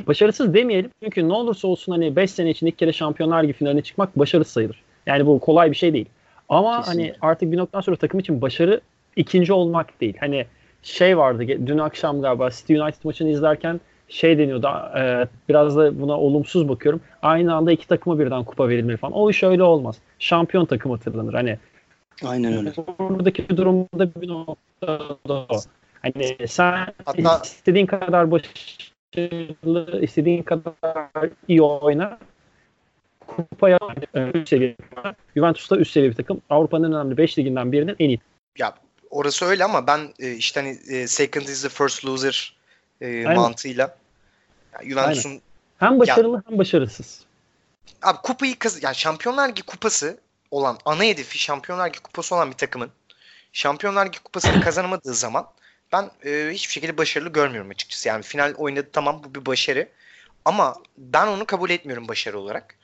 [0.07, 0.91] başarısız demeyelim.
[1.03, 4.45] Çünkü ne olursa olsun hani 5 sene için ilk kere Şampiyonlar Ligi finaline çıkmak başarı
[4.45, 4.81] sayılır.
[5.05, 6.05] Yani bu kolay bir şey değil.
[6.49, 7.03] Ama Kesinlikle.
[7.03, 8.81] hani artık bir noktadan sonra takım için başarı
[9.15, 10.17] ikinci olmak değil.
[10.19, 10.45] Hani
[10.83, 16.19] şey vardı dün akşam galiba City United maçını izlerken şey deniyordu e, biraz da buna
[16.19, 17.01] olumsuz bakıyorum.
[17.21, 19.13] Aynı anda iki takıma birden kupa verilmeli falan.
[19.13, 19.95] O iş öyle olmaz.
[20.19, 21.33] Şampiyon takım hatırlanır.
[21.33, 21.57] Hani
[22.25, 22.73] Aynen öyle.
[22.99, 25.57] buradaki durumda bir noktada o.
[26.01, 28.31] Hani sen Hatta- istediğin kadar
[29.17, 32.19] başarılı, istediğin kadar iyi oyna.
[33.27, 33.79] Kupaya
[34.33, 34.75] üst seviye.
[35.35, 36.41] Juventus'ta üst seviye bir takım.
[36.49, 38.19] Avrupa'nın en önemli 5 liginden birinin en iyi.
[38.57, 38.73] Ya
[39.09, 42.55] orası öyle ama ben e, işte hani e, second is the first loser
[43.01, 43.35] e, Aynen.
[43.35, 43.97] mantığıyla
[44.73, 45.41] yani Juventus'un
[45.77, 47.25] Hem başarılı hem başarısız.
[48.01, 50.17] abi kupayı kaz yani Şampiyonlar Ligi kupası
[50.51, 52.89] olan ana hedefi Şampiyonlar Ligi kupası olan bir takımın
[53.53, 55.47] Şampiyonlar Ligi kupasını kazanamadığı zaman
[55.93, 58.07] ben e, hiçbir şekilde başarılı görmüyorum açıkçası.
[58.07, 59.89] Yani final oynadı tamam bu bir başarı
[60.45, 62.79] ama ben onu kabul etmiyorum başarı olarak.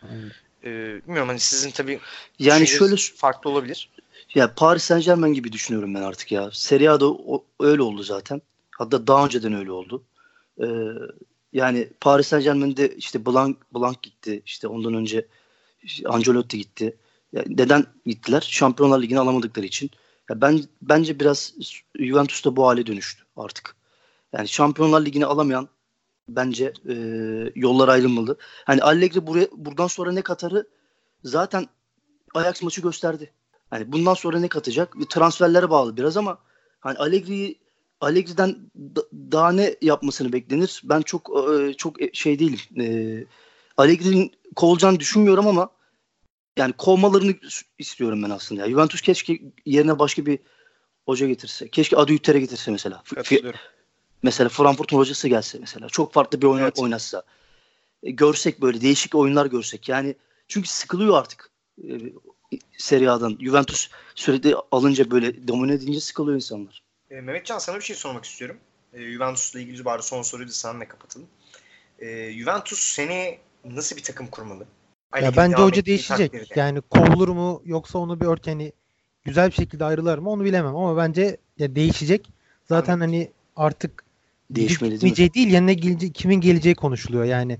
[0.63, 0.69] E,
[1.07, 1.99] bilmiyorum hani sizin tabii
[2.39, 3.89] Yani şöyle farklı olabilir.
[4.35, 6.49] ya Paris Saint Germain gibi düşünüyorum ben artık ya.
[6.53, 8.41] Serie A'da o- öyle oldu zaten.
[8.71, 10.03] Hatta daha önceden öyle oldu.
[10.61, 10.65] Ee,
[11.53, 14.41] yani Paris Saint Germain'de işte Blanc, Blanc gitti.
[14.45, 15.25] İşte ondan önce
[16.05, 16.97] Ancelotti gitti.
[17.33, 18.47] Ya neden gittiler?
[18.49, 19.91] Şampiyonlar Ligi'ni alamadıkları için.
[20.29, 21.53] Ya ben bence biraz
[21.99, 23.75] Juventus da bu hale dönüştü artık.
[24.33, 25.69] Yani Şampiyonlar Ligi'ni alamayan
[26.29, 26.95] bence e,
[27.55, 28.37] yollar ayrılmalı.
[28.65, 30.67] Hani Allegri buraya buradan sonra ne katarı
[31.23, 31.67] zaten
[32.33, 33.33] Ajax maçı gösterdi.
[33.69, 34.93] Hani bundan sonra ne katacak?
[35.09, 36.39] Transferlere bağlı biraz ama
[36.79, 37.59] hani Allegri'yi
[38.01, 40.81] Allegri'den da- daha ne yapmasını beklenir?
[40.85, 42.59] Ben çok e, çok şey değilim.
[42.79, 42.85] E,
[43.77, 45.69] Allegri'nin kovulacağını düşünmüyorum ama
[46.57, 47.35] yani kovmalarını
[47.77, 48.61] istiyorum ben aslında.
[48.61, 48.69] Ya.
[48.69, 50.39] Juventus keşke yerine başka bir
[51.05, 51.69] hoca getirse.
[51.69, 53.03] Keşke Adüyter'e getirse mesela.
[53.15, 53.59] Katılıyorum.
[54.23, 55.89] Mesela Frankfurt'un hocası gelse mesela.
[55.89, 56.79] Çok farklı bir oyun Evet.
[56.79, 57.23] oynatsa.
[58.03, 59.89] E, görsek böyle değişik oyunlar görsek.
[59.89, 60.15] Yani
[60.47, 61.51] çünkü sıkılıyor artık.
[61.83, 61.87] E,
[62.77, 63.37] Serie A'dan.
[63.41, 66.83] Juventus sürekli alınca böyle domine edince sıkılıyor insanlar.
[67.11, 68.57] E, Mehmetcan sana bir şey sormak istiyorum.
[68.93, 71.27] E, Juventus'la ilgili bari son soruyu da seninle kapatalım.
[71.99, 74.67] E, Juventus seni nasıl bir takım kurmalı?
[75.15, 76.31] Ya Allegri bence devam hoca değişecek.
[76.31, 76.59] takdirde.
[76.59, 78.71] Yani kovulur mu yoksa onu bir ört yani
[79.23, 82.29] güzel bir şekilde ayrılar mı onu bilemem ama bence ya değişecek.
[82.65, 83.11] Zaten Anladım.
[83.11, 84.03] hani artık
[84.51, 85.33] Değişmeli değil mi?
[85.33, 87.57] değil yanına gelecek, kimin geleceği konuşuluyor yani.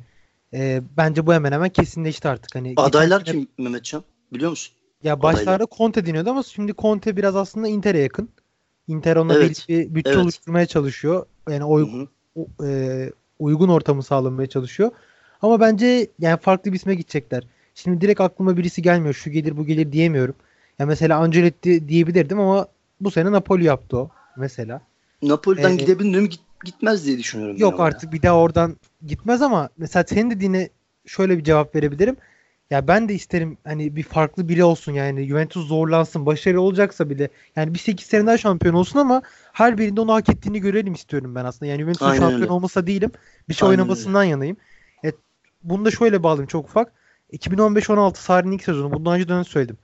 [0.53, 2.55] E, bence bu hemen hemen kesinleşti artık.
[2.55, 4.03] Hani Adaylar kim Mehmetcan?
[4.33, 4.75] Biliyor musun?
[5.03, 8.29] Ya başlarda Conte deniyordu ama şimdi Conte biraz aslında Inter'e yakın.
[8.87, 10.23] Inter ona Evet, bir bütçe evet.
[10.23, 11.25] oluşturmaya çalışıyor.
[11.49, 12.07] Yani oy- hı.
[12.35, 14.91] u- e, uygun ortamı sağlamaya çalışıyor.
[15.41, 17.43] Ama bence yani farklı bir isme gidecekler.
[17.75, 19.13] Şimdi direkt aklıma birisi gelmiyor.
[19.13, 20.35] Şu gelir bu gelir diyemiyorum.
[20.79, 22.67] Ya mesela Ancelotti diyebilirdim ama
[23.01, 24.81] bu sene Napoli yaptı o mesela.
[25.21, 26.29] Napoli'den Ee, gidebilir mi?
[26.29, 27.57] Git, gitmez diye düşünüyorum.
[27.57, 28.75] Yok artık bir daha oradan
[29.05, 30.69] gitmez ama mesela senin dediğine
[31.05, 32.17] şöyle bir cevap verebilirim.
[32.69, 37.29] Ya ben de isterim hani bir farklı biri olsun yani Juventus zorlansın başarılı olacaksa bile
[37.55, 39.21] yani bir 8 sene daha şampiyon olsun ama
[39.53, 41.71] her birinde onu hak ettiğini görelim istiyorum ben aslında.
[41.71, 42.51] Yani Juventus'un şampiyon öyle.
[42.51, 43.11] olmasa değilim.
[43.49, 44.57] Bir şey Aynen oynamasından yanayım.
[45.65, 46.91] E, bunu da şöyle bağlayayım çok ufak.
[47.33, 48.93] 2015-16 Sarri'nin ilk sezonu.
[48.93, 49.77] Bundan önce de söyledim.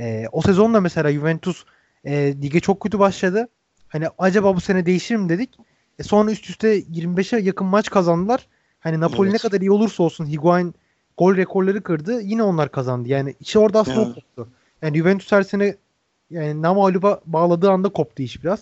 [0.00, 1.64] E, o sezon da mesela Juventus
[2.04, 3.48] e, lige çok kötü başladı.
[3.88, 5.50] Hani acaba bu sene değişir mi dedik.
[5.98, 8.46] E, sonra üst üste 25'e yakın maç kazandılar.
[8.80, 9.32] Hani Napoli Evet.
[9.32, 10.74] ne kadar iyi olursa olsun Higuain
[11.18, 12.20] gol rekorları kırdı.
[12.20, 13.08] Yine onlar kazandı.
[13.08, 14.14] Yani içi orada aslında Evet.
[14.14, 14.48] koptu.
[14.82, 15.76] Yani Juventus her sene
[16.30, 18.60] yani namaluba bağladığı anda koptu iş biraz.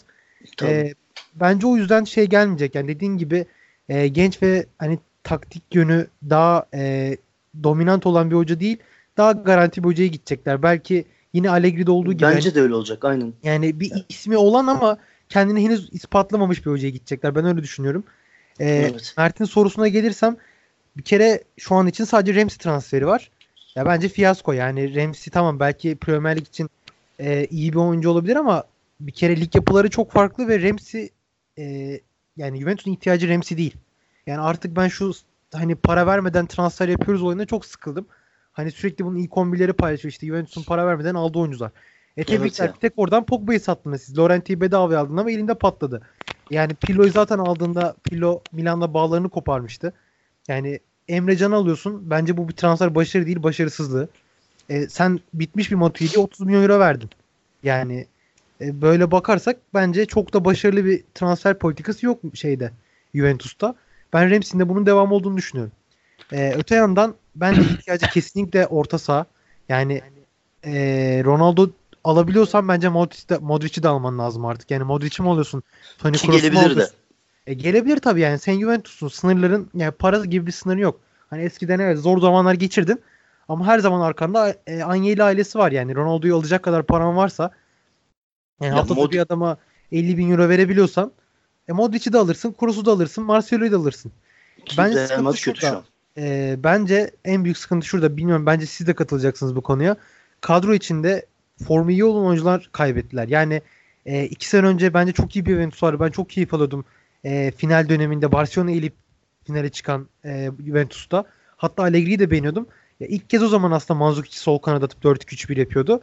[0.57, 0.71] Tabii.
[0.71, 0.95] Ee,
[1.35, 2.75] bence o yüzden şey gelmeyecek.
[2.75, 3.47] Yani dediğin gibi
[3.89, 7.17] e, genç ve hani taktik yönü daha e,
[7.63, 8.79] dominant olan bir hoca değil.
[9.17, 10.63] Daha garanti bir hocaya gidecekler.
[10.63, 12.23] Belki yine Allegri'de olduğu gibi.
[12.23, 13.33] Bence de öyle olacak aynen.
[13.43, 17.35] yani bir ismi olan ama kendini henüz ispatlamamış bir hocaya gidecekler.
[17.35, 18.05] Ben öyle düşünüyorum.
[18.61, 19.15] Ee, Evet.
[19.17, 20.37] Mert'in sorusuna gelirsem
[20.97, 23.31] bir kere şu an için sadece Ramsey transferi var.
[23.75, 26.71] Ya bence fiyasko yani Ramsey tamam belki Premier Lig için
[27.21, 28.65] e, iyi bir oyuncu olabilir ama
[29.01, 31.11] bir kere lig yapıları çok farklı ve Ramsey
[31.59, 31.65] e,
[32.37, 33.77] yani Juventus'un ihtiyacı Ramsey değil.
[34.27, 35.13] Yani artık ben şu
[35.53, 38.07] hani para vermeden transfer yapıyoruz oyuna çok sıkıldım.
[38.53, 41.71] Hani sürekli bunun ilk 11'leri paylaşıyor işte Juventus'un para vermeden aldığı oyuncular.
[42.17, 42.67] E tebrikler.
[42.67, 42.75] ya.
[42.75, 44.19] Bir tek oradan Pogba'yı sattınız siz.
[44.19, 46.03] Laurenti'yi bedavaya aldın ama elinde patladı.
[46.51, 49.93] Yani Pirlo'yu zaten aldığında Pirlo Milan'da bağlarını koparmıştı.
[50.49, 52.11] Yani Emre Can'ı alıyorsun.
[52.11, 54.09] Bence bu bir transfer başarı değil başarısızlığı.
[54.69, 57.11] E, sen bitmiş bir Matuidi'ye 30 milyon euro verdin.
[57.63, 58.07] Yani
[58.61, 62.71] e, böyle bakarsak bence çok da başarılı bir transfer politikası yok şeyde
[63.15, 63.75] Juventus'ta.
[64.17, 65.73] Ben Ramsey'in de bunun devam olduğunu düşünüyorum.
[66.33, 69.27] E, öte yandan bence ihtiyacı kesinlikle orta saha.
[69.69, 70.03] Yani
[70.65, 70.73] e,
[71.25, 71.71] Ronaldo
[72.05, 74.71] alabiliyorsan bence Modric'i de, Modric'i de alman lazım artık.
[74.71, 75.63] Yani Modric'i mi alıyorsun?
[75.99, 76.89] Toni Ki Kroos'u mu gelebilir de.
[77.47, 78.39] E, gelebilir tabii yani.
[78.39, 81.01] Sen Juventus'un sınırların yani para gibi bir sınırı yok.
[81.31, 83.03] Hani eskiden evet zor zamanlar geçirdin.
[83.49, 85.95] Ama her zaman arkanda e, Agnelli ailesi var yani.
[85.95, 87.51] Ronaldo'yu alacak kadar paran varsa
[88.61, 89.57] yani Ya haftada Mod- bir adama
[89.93, 91.13] 50 bin euro verebiliyorsan
[91.69, 94.13] e, Modric'i de alırsın, Kroos'u da alırsın, Marcelo'yu da alırsın.
[94.65, 95.61] Ki Bence sıkıntı şurada.
[95.61, 95.85] şu an.
[96.19, 98.17] E, bence en büyük sıkıntı şurada.
[98.17, 99.97] Bilmiyorum bence siz de katılacaksınız bu konuya.
[100.41, 101.27] Kadro içinde
[101.69, 103.29] formu iyi olan oyuncular kaybettiler.
[103.29, 103.63] Yani
[104.07, 106.01] e, iki sene önce bence çok iyi bir Juventus vardı.
[106.01, 106.85] Ben çok keyif alıyordum.
[107.25, 108.95] E, final döneminde Barcelona elip
[109.47, 111.25] finale çıkan e, Juventus'ta.
[111.57, 112.67] Hatta Allegri'yi de beğeniyordum.
[113.01, 116.01] Ya ilk kez o zaman aslında Mandzukic sol kanat atıp 4-2-3-1 yapıyordu.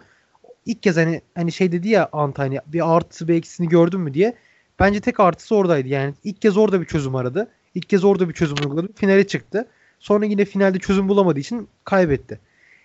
[0.65, 4.13] İlk kez hani hani şey dedi ya Ant hani bir artısı bir eksisini gördün mü
[4.13, 4.36] diye.
[4.79, 5.88] Bence tek artısı oradaydı.
[5.88, 7.47] Yani ilk kez orada bir çözüm aradı.
[7.75, 8.93] İlk kez orada bir çözüm uyguladı.
[8.95, 9.67] Finale çıktı.
[9.99, 12.39] Sonra yine finalde çözüm bulamadığı için kaybetti.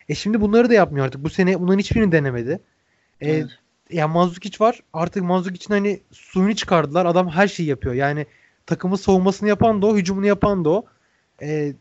[0.09, 1.25] E şimdi bunları da yapmıyor artık.
[1.25, 2.61] Bu sene bunların hiçbirini denemedi.
[3.21, 3.47] E, Evet.
[3.91, 4.81] ya Mandzukic var.
[4.93, 7.07] Artık Mandzukic'in hani suyunu çıkardılar.
[7.07, 7.95] Adam her şeyi yapıyor.
[7.95, 8.27] Yani
[8.67, 10.85] takımın savunmasını yapan da o, hücumunu yapan da o.
[11.43, 11.73] E,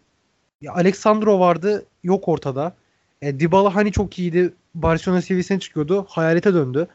[0.61, 1.85] ya Alexandro vardı.
[2.03, 2.75] Yok ortada.
[3.21, 4.53] E, Dybala hani çok iyiydi.
[4.75, 6.05] Barcelona seviyesine çıkıyordu.
[6.09, 6.87] Hayalete döndü.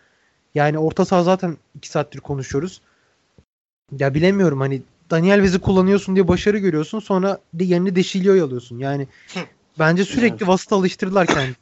[0.54, 2.80] Yani orta saha zaten 2 saattir konuşuyoruz.
[3.98, 7.00] Ya bilemiyorum hani Daniel Vez'i kullanıyorsun diye başarı görüyorsun.
[7.00, 8.78] Sonra de yerine Deşilio'yu alıyorsun.
[8.78, 9.06] Yani
[9.78, 10.48] bence sürekli Evet.
[10.48, 11.54] vasıta alıştırdılar kendini.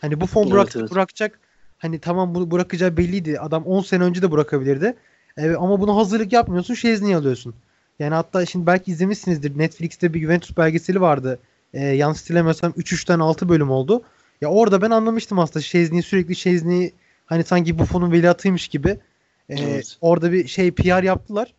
[0.00, 0.90] Hani bu fon Evet, bıraktı, evet.
[0.90, 1.38] bırakacak.
[1.78, 3.40] Hani tamam bunu bırakacağı belliydi.
[3.40, 4.94] Adam 10 sene önce de bırakabilirdi.
[5.36, 6.74] Evet, ama bunu hazırlık yapmıyorsun.
[6.74, 7.54] Şezni'yi alıyorsun.
[7.98, 9.58] Yani hatta şimdi belki izlemişsinizdir.
[9.58, 11.38] Netflix'te bir Juventus belgeseli vardı.
[11.74, 14.02] Ee, yanlış hatırlamıyorsam 3-3'ten 6 bölüm oldu.
[14.40, 16.92] Ya orada ben anlamıştım aslında Şezni'yi sürekli Şezni'yi
[17.26, 18.88] hani sanki Buffon'un veliahtıymış gibi.
[19.48, 19.96] Ee, Evet.
[20.00, 21.54] Orada bir şey PR yaptılar.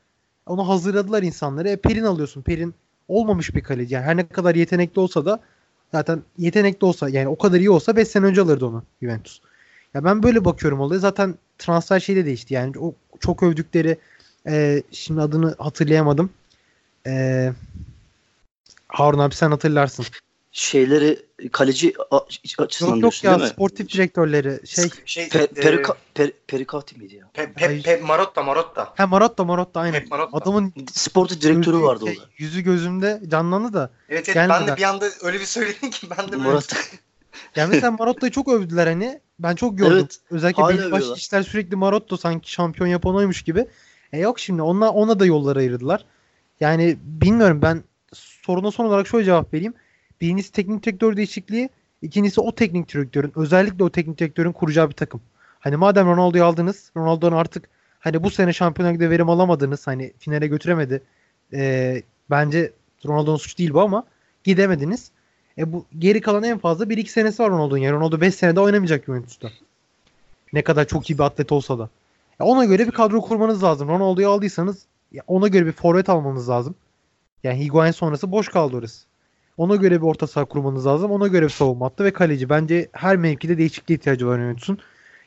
[0.46, 1.70] Onu hazırladılar insanları.
[1.70, 2.42] E, Perin alıyorsun.
[2.42, 2.74] Perin
[3.08, 3.94] olmamış bir kaleci.
[3.94, 5.40] Yani her ne kadar yetenekli olsa da
[5.92, 9.42] zaten yetenekli olsa yani o kadar iyi olsa 5 sene önce alırdı onu Juventus.
[9.94, 11.00] Ya ben böyle bakıyorum olaya.
[11.00, 12.54] Zaten transfer şey de değişti.
[12.54, 13.98] Yani o çok övdükleri
[14.48, 16.30] e, şimdi adını hatırlayamadım.
[17.08, 17.54] E,
[18.88, 20.06] Harun abi sen hatırlarsın.
[20.56, 21.20] Şeyleri
[21.52, 21.94] kaleci
[22.58, 23.54] açısından Yok yok diyorsun ya değil mi?
[23.54, 27.30] sportif direktörleri şey şey Pe, e, perika, per, Perikati miydi ya?
[27.34, 28.94] Pe, Pe, Pe, Marotta Marotta.
[28.98, 30.00] ha Marotta Marotta aynen.
[30.00, 30.38] Pep Marotta.
[30.38, 32.30] Adamın Sportif direktörü yüzü, vardı şey, orada.
[32.38, 33.90] yüzü gözümde canlandı da.
[34.10, 36.76] Evet evet ben de bir anda öyle bir söyledin ki ben de Murat.
[37.56, 39.20] Yani mesela Marotta'yı çok övdüler hani.
[39.40, 39.98] Ben çok gördüm.
[40.00, 41.18] Evet, Özellikle övüyorlar.
[41.18, 43.66] işler sürekli Marotta sanki şampiyon yapan oymuş gibi.
[44.12, 46.06] E yok şimdi ona, ona da yollar ayırdılar.
[46.60, 49.74] Yani bilmiyorum ben soruna son olarak şöyle cevap vereyim.
[50.22, 51.70] Birincisi teknik direktör değişikliği.
[52.02, 55.22] ikincisi o teknik direktörün özellikle o teknik direktörün kuracağı bir takım.
[55.60, 59.88] Hani madem Ronaldo'yu aldınız Ronaldo'nun artık hani bu sene Şampiyonlar Ligi'de verim alamadınız.
[59.88, 61.02] Hani finale götüremedi.
[61.54, 62.72] E, bence
[63.06, 64.04] Ronaldo'nun suçu değil bu ama
[64.44, 65.12] gidemediniz.
[65.58, 67.82] E bu geri kalan en fazla 1-2 senesi var Ronaldo'nun.
[67.82, 69.50] Yani Ronaldo 5 senede oynamayacak Juventus'ta.
[70.54, 71.90] Ne kadar çok iyi bir atlet olsa da.
[72.40, 73.90] Ya ona göre bir kadro kurmanız lazım.
[73.90, 74.86] Ronaldo'yu aldıysanız
[75.28, 76.76] ona göre bir forvet almanız lazım.
[77.44, 79.06] Yani Higuain sonrası boş kaldı orası.
[79.58, 81.12] Ona göre bir orta saha kurmanız lazım.
[81.12, 82.50] Ona göre bir savunma hattı ve kaleci.
[82.50, 84.78] Bence her mevkide değişikliğe ihtiyacı var Juventus'un.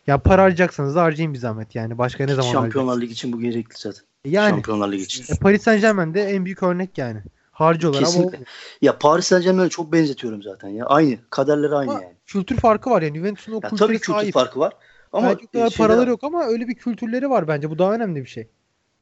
[0.07, 1.99] Ya para harcayacaksanız da harcayın bir zahmet yani.
[1.99, 3.01] Başka ne zaman Şampiyonlar?
[3.01, 4.03] Ligi için bu gerekli zaten.
[4.25, 5.35] Yani Şampiyonlar Ligi için.
[5.35, 7.23] e, Paris Saint Germain de en büyük örnek yani.
[7.53, 8.29] harcıyorlar ama Kesinlikle.
[8.37, 8.47] olmuyor.
[8.83, 10.87] Ya Paris Saint Germain'e çok benzetiyorum zaten ya.
[10.87, 11.17] Aynı.
[11.31, 12.13] Kaderleri aynı Ama yani.
[12.27, 14.35] kültür farkı var yani Juventus'un o Ya kültüre tabii kültür sahip.
[14.35, 14.73] farkı var.
[15.13, 17.71] Ama Belki şeyler- paraları yok ama öyle bir kültürleri var bence.
[17.71, 18.49] Bu daha önemli bir şey.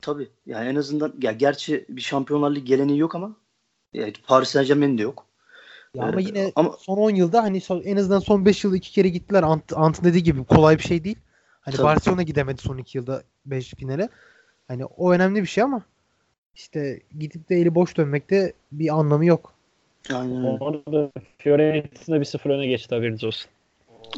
[0.01, 0.29] Tabii.
[0.47, 3.37] Yani en azından ya gerçi bir Şampiyonlar Ligi geleneği yok ama
[3.95, 5.27] ya Paris Saint Germain'in de yok.
[5.95, 8.77] Ya ama Ee, yine ama- son 10 yılda hani son- en azından son 5 yılda
[8.77, 9.43] iki kere gittiler.
[9.43, 11.19] Ant, Ant'ın dediği gibi kolay bir şey değil.
[11.61, 11.85] Hani Tabii.
[11.85, 14.09] Barcelona gidemedi son 2 yılda 5 finale.
[14.69, 15.83] Hani o önemli bir şey ama
[16.55, 19.53] işte gidip de eli boş dönmekte bir anlamı yok.
[20.15, 20.57] Aynen öyle.
[20.65, 23.51] Orada Fiorentina 1-0 öne geçti haberiniz olsun.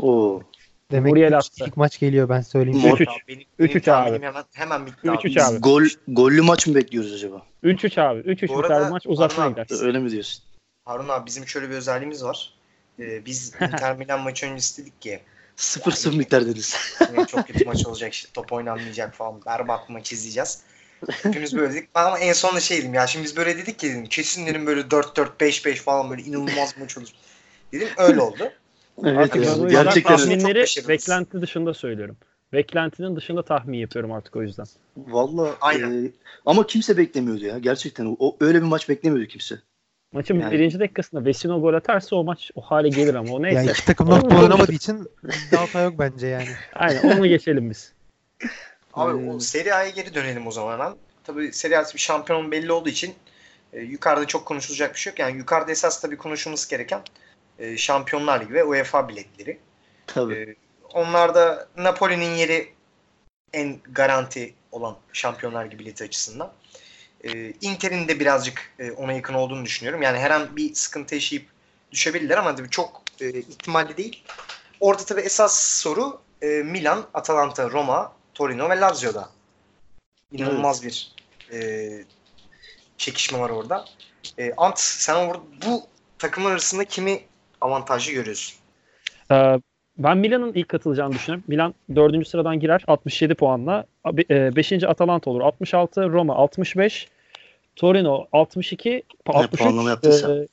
[0.03, 0.43] Oo.
[0.91, 1.65] Demek Muriel ki attı.
[1.67, 2.79] ilk maç geliyor ben söyleyeyim.
[2.81, 3.09] Mor- 3-3.
[3.11, 4.25] Abi benim, 3-3 benim tahminim abi.
[4.27, 5.55] Hemen, hemen bitti 3-3 abi.
[5.57, 5.61] abi.
[5.61, 7.43] Gol gollü maç mı bekliyoruz acaba?
[7.65, 8.21] 3-3 abi.
[8.21, 9.67] 3-3 Bu biter maç uzatmaya gider.
[9.83, 10.43] Öyle mi diyorsun?
[10.85, 12.55] Harun abi bizim şöyle bir özelliğimiz var.
[12.99, 15.21] Ee, biz Inter Milan maçı öncesi dedik ki
[15.57, 16.77] 0-0 biter dediniz.
[17.15, 20.63] "Evet, çok kötü maç olacak işte top oynanmayacak falan berbat maç izleyeceğiz.
[21.23, 21.95] Hepimiz böyle dedik.
[21.95, 24.67] Ben ama en sonunda şey dedim ya şimdi biz böyle dedik ki dedim kesin dedim
[24.67, 27.09] böyle 4-4 5-5 falan böyle inanılmaz maç olur.
[27.73, 28.53] Dedim öyle oldu.
[29.05, 32.17] Evet Artık ya, ben o yüzden gerçekten tahminleri beklenti dışında söylüyorum.
[32.53, 34.67] Beklentinin dışında tahmin yapıyorum artık o yüzden.
[34.97, 36.05] Valla Aynen.
[36.07, 36.11] e,
[36.47, 37.59] ama kimse beklemiyordu ya.
[37.59, 39.55] Gerçekten o öyle bir maç beklemiyordu kimse.
[40.13, 43.57] Maçın Yani- birinci dakikasında Vesino gol atarsa o maç o hale gelir ama o neyse.
[43.57, 45.09] Yani iki takım da futbol oynamadığı için
[45.57, 46.49] hata yok bence yani.
[46.75, 47.93] Aynen onu geçelim biz.
[48.95, 49.29] Abi Hmm.
[49.29, 50.97] o Serie A'ya geri dönelim o zaman.
[51.25, 53.15] Tabii Serie A bir şampiyon belli olduğu için
[53.73, 55.19] e, yukarıda çok konuşulacak bir şey yok.
[55.19, 57.01] Yani yukarıda esas tabii konuşulması gereken
[57.59, 59.59] e, Şampiyonlar Ligi ve UEFA biletleri.
[60.07, 60.35] Tabii.
[60.35, 60.55] E,
[60.93, 62.73] onlarda Napoli'nin yeri
[63.53, 66.53] en garanti olan Şampiyonlar Ligi bileti açısından.
[67.25, 70.03] E, Inter'in de birazcık e, ona yakın olduğunu düşünüyorum.
[70.03, 71.47] Yani her an bir sıkıntı yaşayıp
[71.93, 74.25] düşebilirler ama tabii çok e, ihtimalli değil.
[74.81, 79.31] Orada tabii esas soru e, Milan, Atalanta, Roma, Torino ve Lazio'da.
[80.33, 81.15] İnanılmaz bir
[81.53, 81.89] e,
[82.99, 83.85] çekişme var orada.
[84.39, 85.35] E, Ant sen
[85.67, 85.87] bu
[86.19, 87.25] takımlar arasında kimi
[87.61, 88.57] avantajlı görüyorsun?
[89.33, 89.61] Ee,
[89.99, 91.45] ben Milan'ın ilk katılacağını düşünüyorum.
[91.49, 92.29] Milan 4.
[92.29, 93.85] sıradan girer 67 puanla.
[94.07, 94.73] 5.
[94.85, 97.09] Atalanta olur 66, Roma 65,
[97.77, 99.61] Torino 62, Ne 63.
[99.61, 100.35] puanlama yaptıysa.
[100.37, 100.47] e,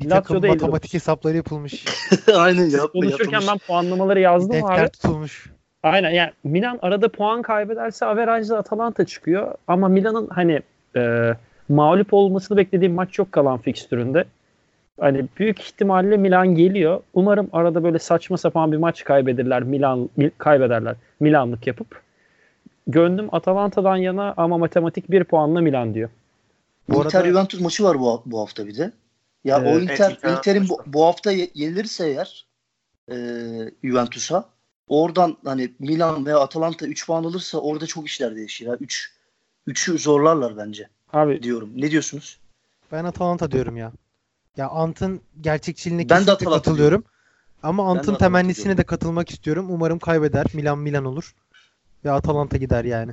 [0.00, 0.62] Bir takım Lazio'da 59.
[0.62, 1.84] matematik hesapları yapılmış.
[2.34, 3.48] Aynen Siz yap, konuşurken yapılmış.
[3.48, 4.90] ben puanlamaları yazdım Defter abi.
[4.90, 5.50] tutulmuş.
[5.82, 9.54] Aynen yani Milan arada puan kaybederse averajda Atalanta çıkıyor.
[9.68, 10.60] Ama Milan'ın hani
[10.96, 11.32] e,
[11.68, 14.24] mağlup olmasını beklediğim maç yok kalan fikstüründe.
[15.00, 17.00] Hani büyük ihtimalle Milan geliyor.
[17.14, 19.62] Umarım arada böyle saçma sapan bir maç kaybederler.
[19.62, 20.96] Milan Mil- kaybederler.
[21.20, 22.02] Milanlık yapıp.
[22.86, 26.10] Gönlüm Atalanta'dan yana ama matematik bir puanla Milan diyor.
[26.88, 28.92] Bu Inter arada- Juventus maçı var bu, bu hafta bir de.
[29.44, 29.76] Ya Evet.
[29.76, 32.46] o Inter Evet, Inter Inter'in bu, bu hafta ye- yenilirse eğer
[33.10, 33.14] e,
[33.84, 34.44] Juventus'a
[34.88, 38.66] oradan hani Milan ve Atalanta 3 puan alırsa orada çok işler değişir.
[38.66, 39.12] Ya 3
[39.66, 41.70] 3'ü zorlarlar bence Abi diyorum.
[41.76, 42.38] Ne diyorsunuz?
[42.92, 43.92] Ben Atalanta diyorum ya.
[44.58, 47.04] Ya Ant'ın gerçekçiliğine Ben de kesinlikle katılıyorum.
[47.62, 49.66] Ama Ant'ın temennisine de katılmak istiyorum.
[49.70, 50.46] Umarım kaybeder.
[50.54, 51.34] Milan Milan olur.
[52.04, 53.12] Ve Atalanta gider yani.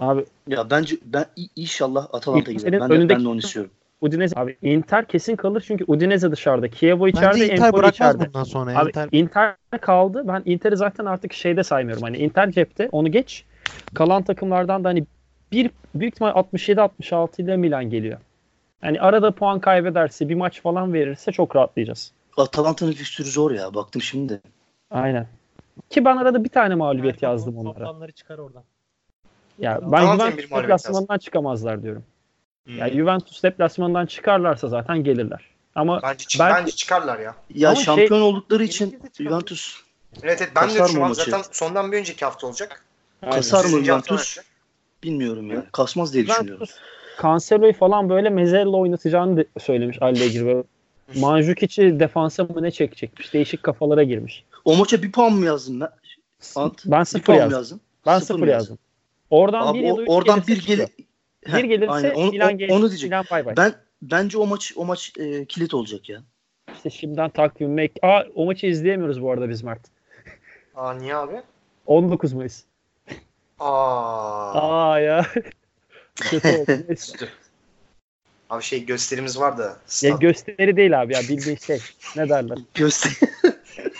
[0.00, 1.24] abi Ya bence ben
[1.56, 2.72] inşallah Atalanta gider.
[2.80, 3.70] Ben de, ben de onu istiyorum.
[4.00, 6.66] Udinese abi Inter kesin kalır çünkü Udinese dışarıda.
[6.66, 8.26] Chievo içeride, Bence Inter Empoli bırakmaz içeride.
[8.26, 8.78] bundan sonra.
[8.78, 10.24] Abi Inter Inter kaldı.
[10.28, 12.02] Ben Inter'i zaten artık şeyde saymıyorum.
[12.02, 13.44] Hani Inter cepte onu geç.
[13.94, 15.06] Kalan takımlardan da hani
[15.52, 18.18] bir büyük ihtimal 67-66 ile Milan geliyor.
[18.82, 22.12] Yani arada puan kaybederse bir maç falan verirse çok rahatlayacağız.
[22.36, 23.74] Atalanta'nın fikstürü zor ya.
[23.74, 24.40] Baktım şimdi de.
[24.90, 25.28] Aynen.
[25.90, 27.74] Ki ben arada bir tane mağlubiyet yazdım onlara.
[27.74, 28.62] Toplamları çıkar oradan.
[29.58, 32.04] Ya ben Juventus deplasmanından çıkamazlar diyorum.
[32.66, 35.48] Ya Juventus deplasmanından çıkarlarsa zaten gelirler.
[35.74, 37.34] Ama Bence, çık- Ben- bence çıkarlar ya.
[37.54, 39.24] Ya Ama şey- şampiyon oldukları için de.
[39.24, 39.82] Juventus
[40.22, 41.14] Evet evet ben de Kasar an maçı?
[41.30, 42.84] zaten sondan bir önceki hafta olacak.
[43.22, 43.36] Aynen.
[43.36, 44.38] kasar mı Juventus
[45.02, 45.66] bilmiyorum ya.
[45.72, 46.66] Kasmaz diye düşünüyorum.
[47.22, 50.46] Cancelo'yu falan böyle Mezzella oynatacağını de- söylemiş Allegri.
[50.46, 50.62] Böyle
[51.16, 53.34] Manjukic'i defansa mı ne çekecekmiş.
[53.34, 54.44] Değişik kafalara girmiş.
[54.64, 55.88] O maça bir puan mı yazdın ben?
[56.56, 57.58] Ant, Ben sıfır yazdım.
[57.58, 57.80] yazdın?
[58.06, 58.78] Ben Sıfır sıfır mı yazdım.
[59.30, 61.52] Oradan Abi bir o- oradan gelirse bir.
[61.52, 62.14] Heh, bir gelirse aynen.
[62.14, 62.74] Onu, Milan geçti.
[62.74, 63.10] onu diyecek.
[63.10, 63.56] Milan bay bay.
[63.56, 66.22] Ben bence o maç o maç e, kilit olacak ya.
[66.74, 67.92] İşte şimdiden takvim make.
[68.02, 69.80] Aa o maçı izleyemiyoruz bu arada biz Mert.
[70.74, 71.42] Aa niye abi?
[71.86, 72.62] 19 Mayıs.
[73.58, 74.52] Aa.
[74.90, 75.26] Aa ya.
[76.14, 77.28] Kötü oldu.
[78.50, 79.76] Abi şey gösterimiz var da.
[80.02, 81.78] ya gösteri değil abi ya bildiğin şey.
[82.16, 82.58] Ne derler?
[82.74, 83.12] Göster.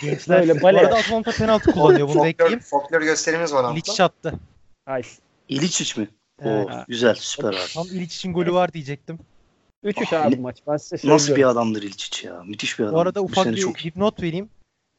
[0.01, 0.39] Gençler.
[0.39, 0.79] Böyle Bu bale.
[0.79, 2.07] arada Atalanta penaltı kullanıyor.
[2.09, 4.03] Bunu da folklor, gösterimiz var İliç Ant'la.
[4.05, 4.39] attı.
[4.87, 5.09] Nice.
[5.49, 6.07] İliç mi?
[6.41, 6.67] Evet.
[6.67, 7.73] Oo, güzel süper abi.
[7.73, 9.19] Tam İliç için golü var diyecektim.
[9.83, 10.57] 3-3 Ah, abi maç.
[10.67, 12.43] Ben size Nasıl bir adamdır İliç ya.
[12.43, 12.95] Müthiş bir adam.
[12.95, 13.83] Bu arada ufak sene bir çok iyi.
[13.83, 14.49] dipnot vereyim.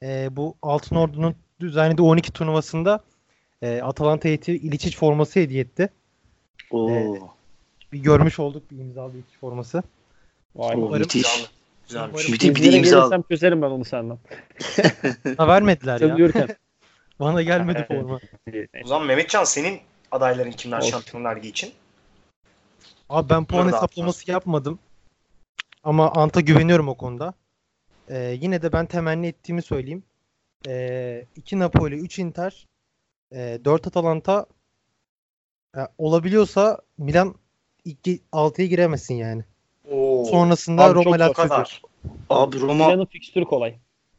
[0.02, 3.04] Ee, bu Altın Ordu'nun düzenlediği 12 turnuvasında
[3.62, 5.88] e, Atalanta heyeti İliçiç forması hediye etti.
[6.70, 6.90] Oo.
[6.90, 7.20] Ee,
[7.92, 9.82] Bir görmüş olduk bir imzalı İliç forması.
[10.56, 10.76] Vay.
[10.76, 11.50] O Umarım- müthiş.
[11.88, 12.10] Güzel.
[12.12, 13.22] Müthiş bir de imza.
[13.30, 14.18] çözerim ben onu senden.
[15.36, 16.14] Ha vermediler ya.
[16.16, 16.48] uyurken.
[17.20, 18.20] Bana gelmedi forma.
[18.84, 19.80] O zaman Mehmetcan senin
[20.10, 20.90] adayların kimler Olsun.
[20.90, 21.72] Şampiyonlar Ligi için?
[23.08, 24.78] Abi ben puan hesaplaması yapmadım.
[25.84, 27.34] Ama Ant'a güveniyorum o konuda.
[28.08, 30.02] Ee, yine de ben temenni ettiğimi söyleyeyim.
[30.68, 32.66] Ee, 2 Napoli, 3 Inter,
[33.32, 34.46] e, 4 Atalanta
[35.76, 37.34] e, olabiliyorsa Milan
[37.84, 39.44] ilk 6'ya giremesin yani.
[39.90, 40.24] Oo.
[40.24, 41.32] Sonrasında Abi çok Roma Lazio.
[41.32, 41.82] kadar.
[42.30, 43.74] Abi Roma Milan'ın fikstürü kolay.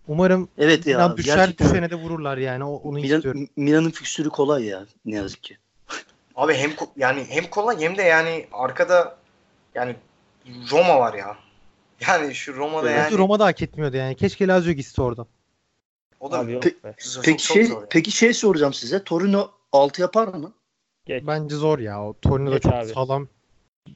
[0.07, 2.63] Umarım evet ya Milan düşer gerçekten sene de vururlar yani.
[2.63, 3.47] O- Onu Milan, istiyorum.
[3.55, 5.57] Milan'ın fikstürü kolay ya ne yazık ki.
[6.35, 9.17] Abi hem yani hem kolay hem de yani arkada
[9.75, 9.95] yani
[10.71, 11.37] Roma var ya.
[12.07, 12.99] Yani şu Roma'da Evet.
[13.11, 14.15] yani Roma da hak etmiyordu yani.
[14.15, 15.27] Keşke Lazio gitse oradan.
[16.19, 19.03] o da Abi yok Pe- Peki çok şey zor peki şey soracağım size.
[19.03, 20.53] Torino 6 yapar mı?
[21.05, 21.23] Geç.
[21.27, 22.03] Bence zor ya.
[22.05, 22.85] O Torino da Geç çok abi.
[22.87, 23.27] sağlam.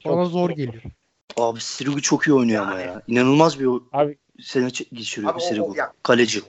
[0.04, 0.56] Çok Bana zor zor.
[0.56, 0.84] geliyor.
[1.38, 3.02] Abi Sirigu çok iyi oynuyor ama ya.
[3.08, 5.72] İnanılmaz bir Abi sene ç- geçiriyor Abi o- Sirigu.
[5.72, 6.42] o- ya- Kaleci.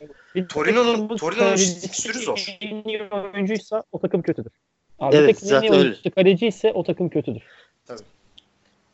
[0.49, 2.47] Torino'nun- takımın Torino'nun kalecisi fikstürü zor.
[2.61, 4.53] en iyi oyuncuysa o takım kötüdür.
[4.99, 6.11] Abi Evet, bir takımın en iyi zaten öyle.
[6.11, 7.43] kaleci ise o takım kötüdür.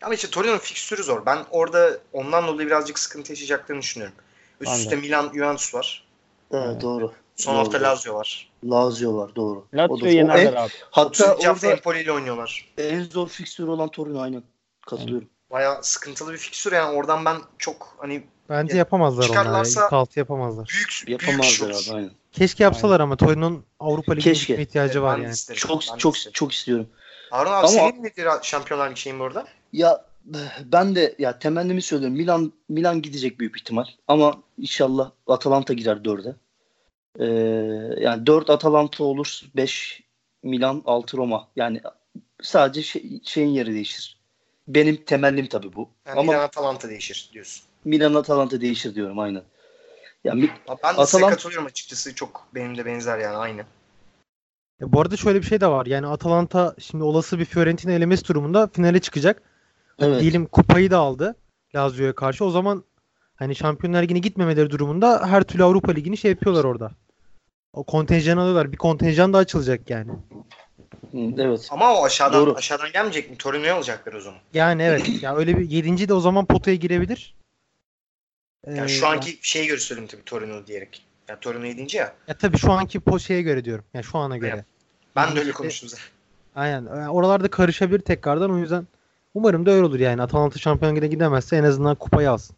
[0.02, 1.26] Ama işte Torino'nun fikstürü zor.
[1.26, 4.16] Ben orada ondan dolayı birazcık sıkıntı yaşayacaklarını düşünüyorum.
[4.60, 4.82] Üst Ben de.
[4.82, 6.04] üste Milan, Juventus var.
[6.52, 7.12] Evet, doğru.
[7.36, 7.82] Son Doğru, hafta.
[7.82, 8.50] Lazio var.
[8.64, 9.66] Lazio var doğru.
[9.74, 10.70] Lazio yenerler en- abi.
[10.90, 12.72] Hatta 32 hafta orada Empoli ile oynuyorlar.
[12.78, 14.42] en zor fikstürü olan Torino aynen.
[14.86, 15.28] Katılıyorum.
[15.50, 19.64] Baya sıkıntılı bir fikstür yani oradan ben çok hani Bence Ya, yapamazlar onlar.
[19.66, 20.68] İlk altı yapamazlar.
[20.74, 22.10] büyük büyük Yapamazlar şey abi aynen.
[22.32, 25.34] Keşke yapsalar ama Torino'nun Avrupa Ligi'ne gitme ihtiyacı var Ben de yani.
[25.34, 26.32] isterim, Çok ben çok isterim.
[26.32, 26.86] çok istiyorum.
[27.30, 29.44] Harun abi Ama- senin nedir Şampiyonlar Ligi şeyin burada?
[29.72, 30.04] Ya
[30.64, 32.16] ben de ya temennimi söylüyorum.
[32.16, 33.84] Milan Milan gidecek büyük ihtimal.
[34.08, 36.36] Ama inşallah Atalanta girer dörde.
[37.18, 37.24] Ee,
[38.00, 39.40] yani 4 Atalanta olur.
[39.56, 40.02] 5
[40.42, 41.48] Milan 6 Roma.
[41.56, 41.80] Yani
[42.42, 44.16] sadece şey- şeyin yeri değişir.
[44.68, 45.88] Benim temennim tabii bu.
[46.06, 47.64] Yani Ama Milan Atalanta değişir diyorsun.
[47.84, 49.42] Milan Atalanta değişir diyorum aynen.
[50.24, 52.14] Ya Mi- Abi Ben de size Atalant- katılıyorum açıkçası.
[52.14, 53.64] Çok benim de benzer yani aynı.
[54.80, 55.86] Ya bu arada şöyle bir şey de var.
[55.86, 59.42] Yani Atalanta şimdi olası bir Fiorentina elemesi durumunda finale çıkacak.
[59.98, 60.20] evet.
[60.20, 61.34] Diyelim kupayı da aldı
[61.74, 62.44] Lazio'ya karşı.
[62.44, 62.84] O zaman
[63.36, 66.90] hani Şampiyonlar Ligi'ne gitmemeleri durumunda her türlü Avrupa Ligi'ni şey yapıyorlar orada.
[67.76, 68.72] O kontenjan alıyorlar.
[68.72, 70.10] Bir kontenjan da açılacak yani.
[71.38, 71.68] Evet.
[71.70, 72.54] Ama o aşağıdan Doğru.
[72.54, 73.36] aşağıdan gelmeyecek mi?
[73.36, 74.40] Torino'yu alacaklar o zaman.
[74.54, 75.10] Yani evet.
[75.22, 76.08] ya öyle bir 7.
[76.08, 77.34] de o zaman potaya girebilir.
[78.66, 81.06] Yani Ee, şu anki şeye göre söyledim tabii Torino diyerek.
[81.28, 81.96] Yani Torino 7.
[81.96, 82.14] ya.
[82.28, 83.84] ya tabii şu anki po şeye göre diyorum.
[83.94, 84.50] Yani şu ana göre.
[84.54, 84.64] Evet.
[85.16, 86.04] Ben de öyle İşte- konuştum zaten.
[86.56, 86.82] Aynen.
[86.96, 88.50] Yani oralarda karışabilir tekrardan.
[88.52, 88.86] O yüzden
[89.34, 90.22] umarım da öyle olur yani.
[90.22, 92.56] Atalanta Ligi'ne gidemezse en azından kupayı alsın.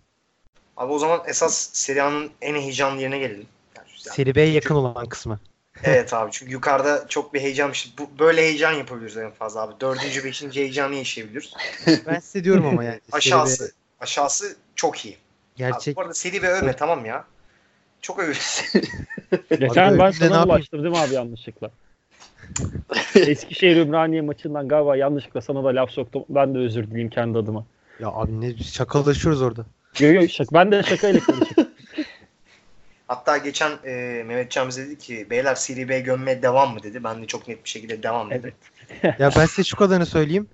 [0.77, 3.47] Abi o zaman esas Serie A'nın en heyecanlı yerine gelelim.
[4.15, 5.39] Seri B'ye yakın olan kısmı.
[5.85, 7.73] evet abi çünkü yukarıda çok bir heyecan.
[7.73, 9.75] işte Bu, böyle heyecan yapabiliriz en fazla abi.
[9.81, 11.53] Dördüncü, beşinci heyecanı yaşayabiliriz.
[12.07, 13.01] Ben size diyorum ama yani.
[13.13, 15.15] Aşağısı, aşağısı çok iyi.
[15.15, 15.19] Abi,
[15.57, 15.97] gerçek.
[15.97, 17.25] bu arada seri ve övme tamam ya.
[18.01, 18.63] Çok övüyoruz.
[19.51, 20.51] Geçen Abi ben sana yapayım?
[20.51, 21.71] ulaştırdım abi yanlışlıkla.
[23.15, 26.25] Eskişehir Ümraniye maçından galiba yanlışlıkla sana da laf soktum.
[26.29, 27.65] Ben de özür dileyim kendi adıma.
[28.01, 29.67] Ya abi ne şakalaşıyoruz orada.
[29.99, 31.68] Yo, yo, şaka, ben de şakayla konuşuyorum.
[33.09, 37.05] Hatta geçen e, Mehmet Can bize dedi ki beyler Seri B gömmeye devam mı dedi.
[37.05, 38.53] Ben de çok net bir şekilde devam dedim.
[39.19, 40.49] Ya ben size şu kadarını söyleyeyim.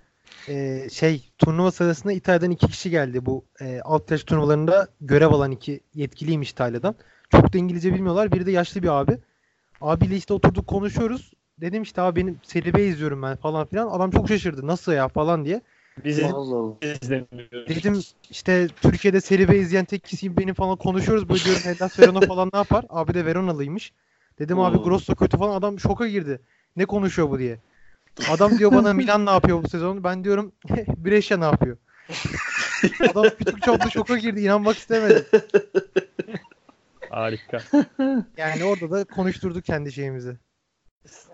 [0.49, 3.27] Ee, şey turnuva sırasında İtalya'dan iki kişi geldi.
[3.27, 6.95] Bu e, alt yaş turnuvalarında görev alan iki yetkiliymiş İtalya'dan.
[7.31, 8.33] Çok da İngilizce bilmiyorlar.
[8.33, 9.19] Biri de yaşlı bir abi.
[9.81, 11.33] Abiyle işte oturduk konuşuyoruz.
[11.61, 13.89] Dedim işte abi benim Serie B izliyorum ben falan filan.
[13.89, 14.67] Adam çok şaşırdı.
[14.67, 15.61] Nasıl ya falan diye.
[16.05, 17.69] Biz izlemiyoruz.
[17.69, 21.29] Dedim işte Türkiye'de Serie B izleyen tek kişiyim benim falan konuşuyoruz.
[21.29, 22.85] Böyle diyorum Hellas Verona falan ne yapar?
[22.89, 23.93] Abi de Veronalıymış.
[24.39, 24.83] Dedim abi Oo.
[24.83, 25.57] Grosso kötü falan.
[25.57, 26.41] Adam şoka girdi.
[26.77, 27.59] Ne konuşuyor bu diye.
[28.29, 30.05] Adam diyor bana Milan ne yapıyor bu sezon?
[30.05, 30.53] Ben diyorum
[30.97, 31.77] Brescia ne yapıyor?
[33.11, 34.41] Adam küçük çaplı şoka girdi.
[34.41, 35.25] İnanmak istemedim.
[37.11, 37.63] Harika.
[38.37, 40.37] Yani orada da konuşturduk kendi şeyimizi.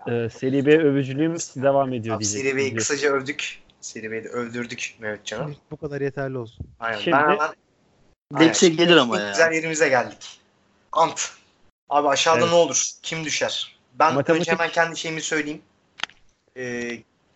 [0.07, 2.41] Ee, Seri B övücülüğümüz devam ediyor Abi diyecek.
[2.41, 3.61] Seri B'yi kısaca övdük.
[3.81, 5.43] Seri B'yi de övdürdük Mehmet Can'a.
[5.43, 6.65] Şimdi bu kadar yeterli olsun.
[6.79, 6.99] Aynen.
[6.99, 7.49] Şimdi- ben hemen
[8.39, 9.29] Depse gelir ama ya.
[9.29, 10.39] güzel yerimize geldik.
[10.91, 11.31] Ant.
[11.89, 12.49] Abi aşağıda Evet.
[12.49, 12.89] ne olur?
[13.03, 13.75] Kim düşer?
[13.93, 15.61] Ben Matematik- önce hemen kendi şeyimi söyleyeyim.
[16.57, 16.63] Ee,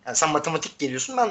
[0.05, 1.17] yani sen matematik geliyorsun.
[1.17, 1.29] Ben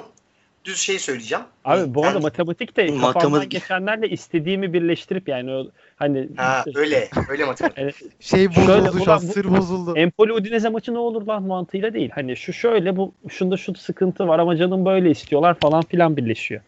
[0.65, 1.45] düz şey söyleyeceğim.
[1.65, 6.65] Abi bu arada Yani- matematik de kafamdan Matematik- geçenlerle istediğimi birleştirip yani o hani Ha,
[6.75, 7.09] öyle.
[7.29, 7.97] Öyle matematik.
[8.21, 9.19] Şey Şöyle, bozuldu şu an.
[9.19, 9.97] Sır bozuldu.
[9.97, 12.11] Empoli Udinese maçı ne olur lan mantığıyla değil.
[12.15, 16.61] Hani şu şöyle bu şunda şu sıkıntı var ama canım böyle istiyorlar falan filan birleşiyor.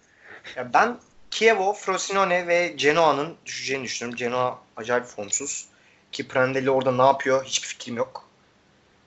[0.57, 0.97] Ya ben
[1.31, 4.17] Chievo, Frosinone ve Genoa'nın düşeceğini düşünüyorum.
[4.17, 5.67] Genoa acayip formsuz.
[6.13, 8.25] Ki Prandelli orada ne yapıyor hiçbir fikrim yok.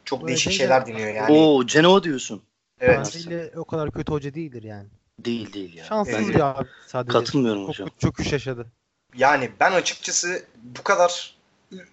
[0.05, 1.31] Çok değişik şeyler de- deniyor yani.
[1.37, 2.41] Oo Genoa diyorsun.
[2.79, 3.11] Evet.
[3.15, 4.87] Bence o kadar kötü hoca değildir yani.
[5.19, 5.83] Değil değil ya.
[5.85, 6.37] Şanssız Evet.
[6.37, 7.11] ya abi sadece.
[7.11, 7.89] Katılmıyorum Çok hocam.
[7.99, 8.67] çöküş yaşadı.
[9.15, 11.37] Yani ben açıkçası bu kadar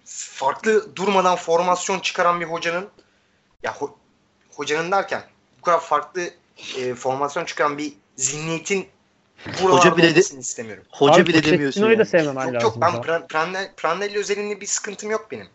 [0.05, 2.87] farklı durmadan formasyon çıkaran bir hocanın
[3.63, 3.91] ya ho-
[4.55, 5.23] hocanın derken
[5.59, 6.21] bu kadar farklı
[6.77, 8.87] e, formasyon çıkaran bir zihniyetin
[9.61, 10.83] Hoca bile de- istemiyorum.
[10.89, 11.81] Hoca Abi bile demiyorsun.
[11.81, 12.09] Pochettino'yu da Yani.
[12.09, 12.91] sevmemen Yok yok ben.
[12.93, 15.47] Pran- Prandelli, Prandelli özelinde bir sıkıntım yok benim.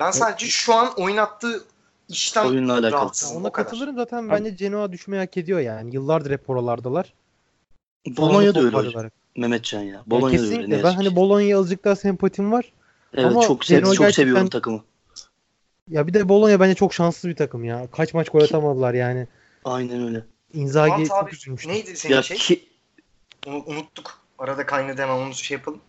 [0.00, 1.64] Ben sadece şu an oynattığı
[2.08, 3.10] işten Oyunla alakalı.
[3.36, 5.94] Ona katılırım zaten bence Genoa düşmeyi hak ediyor yani.
[5.94, 7.14] Yıllardır hep oralardalar.
[8.06, 9.10] Bologna da öyle hocam.
[9.36, 9.86] Mehmetcan ya.
[9.94, 10.48] Ya Bologna da öyle.
[10.48, 10.78] kesinlikle.
[10.78, 11.16] ne Ben hani.
[11.16, 12.72] Bologna'ya azıcık daha sempatim var.
[13.14, 14.84] Evet ama çok sev çok gerçekten- seviyorum takımı.
[15.88, 17.86] Ya bir de Bologna bence çok şanssız bir takım ya.
[17.92, 19.26] Kaç maç gol atamadılar yani.
[19.64, 20.24] Aynen öyle.
[20.52, 21.68] Inzaghi çok abi, üzülmüştü.
[21.68, 22.36] Neydi senin Ya şey?
[22.36, 22.68] ki
[23.46, 24.20] Onu unuttuk.
[24.38, 25.80] Arada kaynadı hemen onu şey yapalım.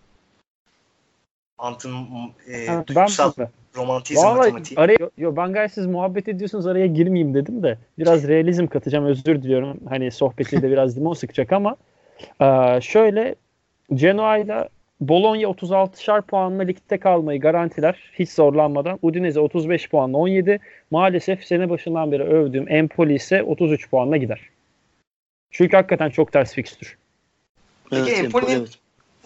[1.57, 1.93] Ant'ın
[2.47, 3.49] e, Ha, ben duygusal mi?
[3.79, 4.79] Romantizm Vallahi matematiği.
[4.79, 9.05] araya, yo, yo, ben gayet siz muhabbet ediyorsunuz araya girmeyeyim dedim de biraz realizm katacağım
[9.05, 9.79] özür diliyorum.
[9.89, 11.75] Hani sohbeti de biraz limon sıkacak ama
[12.41, 13.35] eee, şöyle
[13.93, 14.69] Genoa ile
[15.01, 18.99] Bologna 36'şar puanla ligde kalmayı garantiler hiç zorlanmadan.
[19.01, 20.59] Udinese 35 puanla 17.
[20.91, 24.39] Maalesef sene başından beri övdüğüm Empoli ise 33 puanla gider.
[25.51, 26.97] Çünkü hakikaten çok ters fikstür.
[27.89, 28.79] Peki evet, Empoli- evet.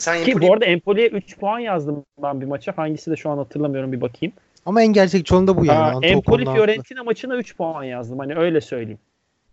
[0.04, 2.78] Sen Ki Empoli- bu arada Empoli'ye 3 puan yazdım ben bir maça.
[2.78, 4.34] Hangisi de şu an hatırlamıyorum bir bakayım.
[4.66, 5.96] Ama en gerçekçi olan da bu yani.
[5.96, 6.46] Aa, Empoli.
[6.46, 8.20] Fiorentina maçına 3 puan yazdım.
[8.20, 9.00] Hani öyle söyleyeyim.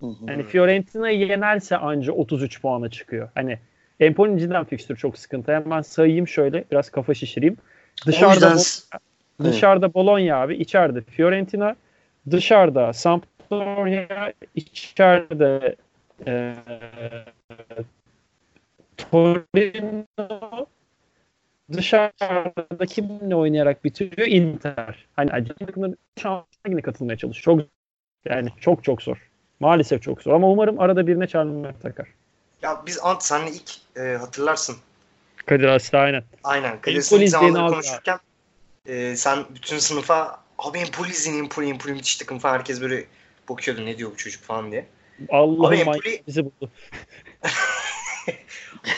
[0.01, 0.27] Hı hı.
[0.27, 3.29] Hani Fiorentina'yı yenerse anca 33 puana çıkıyor.
[3.35, 3.59] Hani
[4.01, 5.53] Empoli'nin cidden fikstürü çok sıkıntı.
[5.53, 7.57] Hemen sayayım şöyle biraz kafa şişireyim.
[8.07, 8.99] Dışarıda yüzden Bo-
[9.45, 11.77] dışarıda Bologna abi, içeride Fiorentina,
[12.31, 15.77] dışarıda Sampdoria, içeride
[16.27, 16.55] eee
[19.11, 20.67] Torino,
[21.73, 24.29] dışarıda kimle oynayarak bitiriyor?
[24.29, 25.07] Inter.
[25.17, 27.45] Hani acaba takımların şansına yine katılmaya çalışıyor.
[27.45, 27.69] Çok
[28.25, 29.31] yani çok çok zor.
[29.61, 30.33] Maalesef çok zor.
[30.33, 32.09] Ama umarım arada birine çarmıha takar.
[32.63, 34.77] Ya biz Ant senle ilk e, hatırlarsın.
[35.47, 36.25] Kadir Aslı aynen.
[36.45, 36.81] Aynen.
[36.81, 38.19] Kadir ilk zamanları konuşurken
[38.87, 43.05] e, sen bütün sınıfa abi Empoli izleyin Empoli Empoli müthiş takım falan herkes böyle
[43.49, 44.87] bakıyordu ne diyor bu çocuk falan diye.
[45.29, 46.71] Allah'ım Empoli- bizi buldu.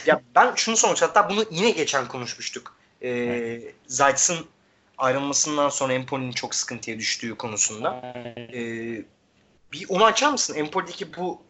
[0.06, 2.76] Ya ben şunu sormak hatta bunu yine geçen konuşmuştuk.
[3.02, 4.36] E, Zayt'sın
[4.98, 8.14] ayrılmasından sonra Empoli'nin çok sıkıntıya düştüğü konusunda.
[8.36, 8.60] E,
[9.72, 10.54] bir onu açar mısın?
[10.54, 11.42] Empoli'deki bu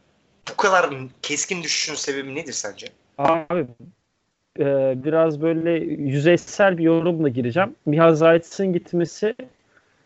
[0.51, 0.91] bu kadar
[1.23, 2.87] keskin düşüşün sebebi nedir sence?
[3.19, 3.67] Abi
[4.59, 4.65] e,
[5.05, 7.75] biraz böyle yüzeysel bir yorumla gireceğim.
[7.87, 9.35] Miha Zayt'sın gitmesi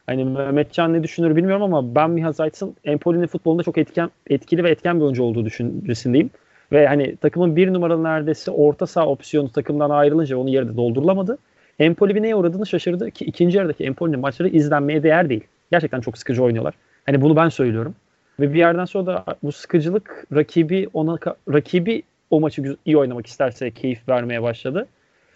[0.07, 4.71] hani Mehmetcan ne düşünür bilmiyorum ama ben Miha Zayt'sın Empoli'nin futbolunda çok etken, etkili ve
[4.71, 6.31] etken bir oyuncu olduğu düşüncesindeyim.
[6.73, 11.39] Ve hani takımın bir numaralı neredeyse orta saha opsiyonu takımdan ayrılınca onun yeri de doldurulamadı.
[11.79, 15.45] Empoli bir neye uğradığını şaşırdı ki ikinci yarıdaki Empoli'nin maçları izlenmeye değer değil.
[15.73, 16.75] Gerçekten çok sıkıcı oynuyorlar.
[17.07, 17.95] Hani bunu ben söylüyorum.
[18.41, 21.19] Ve bir yerden sonra da bu sıkıcılık rakibi ona
[21.53, 24.87] rakibi o maçı iyi oynamak isterse keyif vermeye başladı.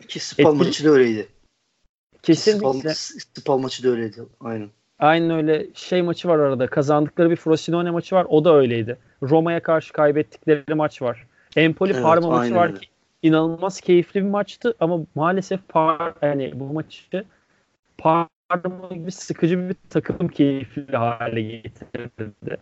[0.09, 1.27] Ki Spal Etkili- maçı da öyleydi.
[2.23, 2.95] Kesinlikle.
[2.95, 4.23] Spal, Spal maçı da öyleydi.
[4.41, 4.69] Aynen.
[5.01, 6.67] Aynen öyle şey maçı var arada.
[6.67, 8.27] Kazandıkları bir Frosinone maçı var.
[8.29, 8.99] O da öyleydi.
[9.23, 11.27] Roma'ya karşı kaybettikleri maç var.
[11.57, 12.87] Empoli Evet, Parma maçı var ki
[13.23, 17.25] inanılmaz keyifli bir maçtı ama maalesef Par yani bu maçı
[17.99, 22.57] Parma gibi sıkıcı bir takım keyifli hale getirdi.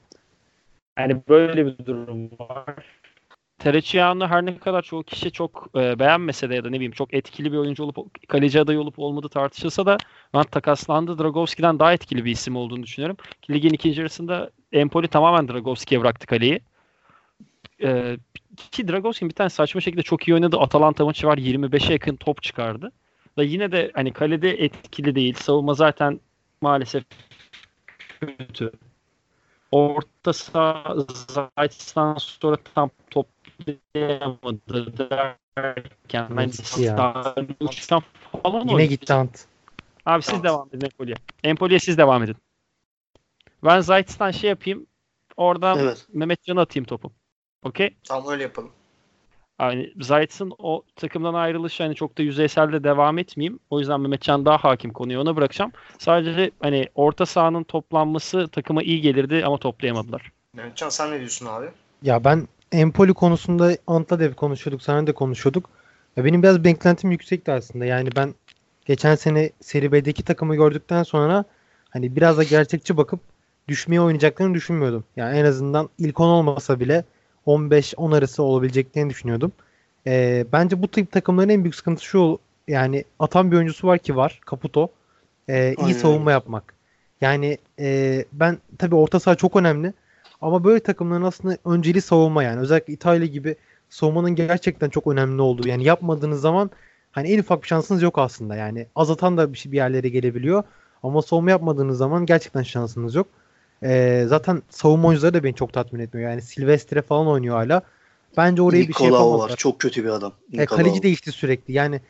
[0.99, 2.75] Yani böyle bir durum var.
[3.59, 7.15] Tereciano her ne kadar çoğu kişi çok e, beğenmese de ya da ne bileyim çok
[7.15, 9.97] etkili bir oyuncu olup kaleci adayı olup olmadığı tartışılsa da
[10.35, 11.19] ben takaslandı.
[11.19, 13.17] Dragovski'den daha etkili bir isim olduğunu düşünüyorum.
[13.51, 16.61] Ligin ikinci yarısında Empoli tamamen Dragovski'ye bıraktı kaleyi.
[17.83, 18.17] E,
[18.71, 21.39] ki Dragovski'nin bir tane saçma şekilde çok iyi oynadığı Atalanta maçı var.
[21.39, 22.93] 25'e yakın top çıkardı.
[23.37, 25.35] Da yine de hani kalede etkili değil.
[25.35, 26.21] Savunma zaten
[26.61, 27.05] maalesef
[28.21, 28.73] kötü.
[29.73, 30.97] Orta saha
[32.19, 32.91] sonra tam
[33.67, 36.49] toplayamadı derken ben.
[36.49, 38.03] Starling'den
[38.43, 38.89] falan Yine oynadı.
[38.89, 39.45] gitti Ant.
[40.07, 41.17] Abi siz devam edin Empoli'ye.
[41.45, 42.37] Empoli'ye siz devam edin.
[43.65, 44.87] Ben Zayt'tan şey yapayım.
[45.37, 46.07] Oradan Evet.
[46.13, 47.13] Mehmetcan'a atayım topu.
[47.63, 47.97] Okey?
[48.09, 48.71] Tamam öyle yapalım.
[49.61, 53.59] Yani Zayt'ın o takımdan ayrılışı hani çok da yüzeysel de devam etmeyeyim.
[53.71, 55.73] O yüzden Mehmetcan daha hakim konuya ona bırakacağım.
[55.99, 60.33] Sadece hani orta sahanın toplanması takıma iyi gelirdi ama toplayamadılar.
[60.53, 61.67] Mehmetcan sen ne diyorsun abi?
[62.03, 64.83] Ya ben Empoli konusunda Ant'la da konuşuyorduk.
[64.83, 65.71] Sana da konuşuyorduk.
[66.17, 67.85] Ya benim biraz beklentim yüksekti aslında.
[67.85, 68.35] Yani ben
[68.87, 71.45] geçen sene Serie B'deki takımı gördükten sonra
[71.91, 73.21] hani biraz da gerçekçi bakıp
[73.69, 75.05] düşmeye oynayacaklarını düşünmüyordum.
[75.17, 77.05] Yani en azından ilk 10 olmasa bile
[77.47, 79.53] 15-10 arası olabileceklerini düşünüyordum.
[80.07, 82.39] Ee, bence bu tip takımların en büyük sıkıntısı şu
[82.69, 84.91] yani atan bir oyuncusu var ki var Caputo.
[85.49, 86.75] Ee, iyi savunma yapmak.
[87.21, 89.93] Yani e, ben tabii orta saha çok önemli.
[90.41, 92.61] Ama böyle takımların aslında önceliği savunma yani.
[92.61, 93.57] Özellikle İtalya gibi
[93.91, 95.69] savunmanın gerçekten çok önemli olduğu.
[95.69, 96.71] Yani yapmadığınız zaman
[97.13, 98.57] hani en ufak bir şansınız yok aslında.
[98.57, 100.63] Yani azatan da bir, şey, bir yerlere gelebiliyor.
[101.03, 103.27] Ama savunma yapmadığınız zaman gerçekten şansınız yok.
[103.83, 106.31] Ee, zaten savunma oyuncuları da beni çok tatmin etmiyor.
[106.31, 107.83] Yani Silvestre falan oynuyor hala.
[108.37, 109.51] Bence oraya bir şey yapamazlar.
[109.51, 109.57] var.
[109.57, 110.33] Çok kötü bir adam.
[110.53, 111.75] E, kaleci değişti sürekli.
[111.75, 112.01] Yani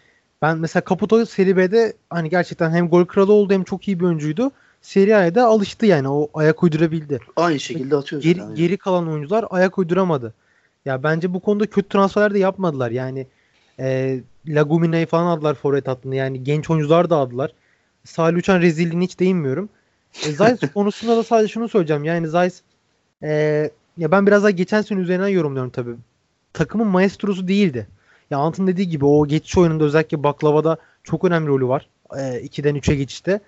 [0.42, 4.04] ben mesela Caputo Serie B'de hani gerçekten hem gol kralı oldu hem çok iyi bir
[4.04, 4.50] oyuncuydu.
[4.82, 6.08] Serie A'da alıştı yani.
[6.08, 7.20] O ayak uydurabildi.
[7.36, 8.54] Aynı şekilde atıyor Geri, zaten.
[8.54, 10.34] geri kalan oyuncular ayak uyduramadı.
[10.84, 12.90] Ya bence bu konuda kötü transferler de yapmadılar.
[12.90, 13.26] Yani
[13.80, 16.14] e, Lagumina'yı falan aldılar forvet hattında.
[16.14, 17.52] Yani genç oyuncular da aldılar.
[18.04, 19.68] Salih Uçan rezilliğine hiç değinmiyorum.
[20.26, 22.04] E, Zayt konusunda da sadece şunu söyleyeceğim.
[22.04, 22.62] Yani Zayt
[23.22, 23.30] e,
[23.96, 25.94] ya ben biraz daha geçen sene üzerinden yorumluyorum tabii.
[26.52, 27.88] Takımın maestrosu değildi.
[28.30, 31.88] Ya Ant'ın dediği gibi o geçiş oyununda özellikle baklavada çok önemli rolü var.
[32.16, 33.40] E, 2'den 3'e geçişte.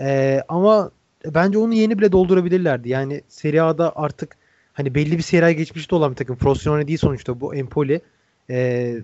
[0.00, 0.90] E, ama
[1.24, 2.88] bence onu yeni bile doldurabilirlerdi.
[2.88, 4.36] Yani Serie A'da artık
[4.72, 6.36] hani belli bir Serie A geçmişte olan bir takım.
[6.36, 8.00] Frosinone değil sonuçta bu Empoli.
[8.50, 8.94] E,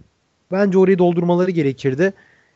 [0.52, 2.12] bence orayı doldurmaları gerekirdi.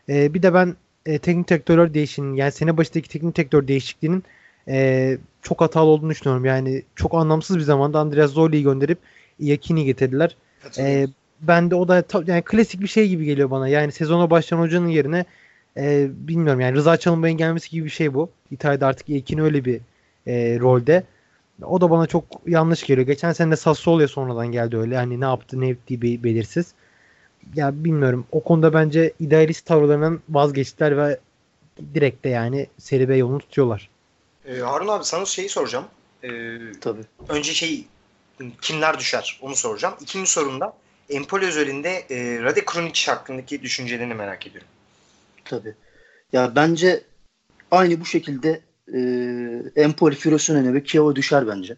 [0.08, 0.76] E, bir de ben
[1.06, 4.24] e, teknik direktörler değişinin yani sene başındaki teknik direktör değişikliğinin
[4.68, 6.44] e, çok hatalı olduğunu düşünüyorum.
[6.44, 8.98] Yani çok anlamsız bir zamanda Andreas Zoli'yi gönderip
[9.38, 10.36] Iacchini getirdiler.
[10.78, 11.06] E,
[11.40, 13.68] ben de o da yani klasik bir şey gibi geliyor bana.
[13.68, 15.24] Yani sezona başlayan hocanın yerine
[15.76, 18.30] e, bilmiyorum yani Rıza Çalınbay'ın gelmesi gibi bir şey bu.
[18.50, 19.80] İtalya'da artık Iacchini öyle bir
[20.26, 21.04] e, rolde.
[21.62, 23.06] O da bana çok yanlış geliyor.
[23.06, 24.96] Geçen sene de Sassuolo'ya sonradan geldi öyle.
[24.96, 26.74] Hani ne yaptı ne ettiği be- belirsiz.
[27.54, 28.26] Ya bilmiyorum.
[28.32, 31.18] O konuda bence idealist tavırlarından vazgeçtiler ve
[31.94, 33.88] direkt de yani Serie B yolunu tutuyorlar.
[34.44, 35.84] Ee, Harun abi sana şeyi soracağım.
[36.24, 36.28] Ee,
[36.80, 37.02] Tabii.
[37.28, 37.84] önce şey
[38.60, 39.94] kimler düşer onu soracağım.
[40.00, 40.72] İkinci sorumda
[41.10, 44.68] Empoli özelinde e, Rade Krunic hakkındaki düşüncelerini merak ediyorum.
[45.44, 45.74] Tabii.
[46.32, 47.04] Ya bence
[47.70, 48.60] aynı bu şekilde
[48.94, 49.00] e,
[49.82, 51.76] Empoli, Frosinone ve Chievo düşer bence.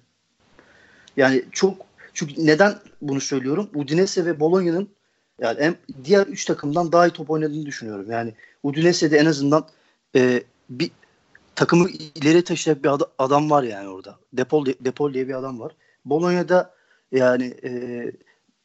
[1.17, 1.77] Yani çok
[2.15, 3.71] çünkü neden bunu söylüyorum?
[3.75, 4.89] Udinese ve Bologna'nın
[5.41, 8.11] yani en, diğer üç takımdan daha iyi top oynadığını düşünüyorum.
[8.11, 9.67] Yani Udinese'de en azından
[10.17, 10.91] e, bir
[11.55, 14.19] takımı ileri taşıyacak bir ad- adam var yani orada.
[14.33, 15.73] Depol, Depol diye bir adam var.
[16.05, 16.75] Bologna'da
[17.13, 17.71] yani e,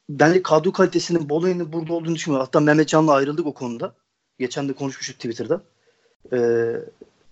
[0.10, 2.46] bence kadro kalitesinin Bologna'nın burada olduğunu düşünmüyorum.
[2.46, 3.96] Hatta Mehmet Can'la ayrıldık o konuda.
[4.40, 5.62] Geçen de konuşmuştuk Twitter'da.
[6.34, 6.38] Ee,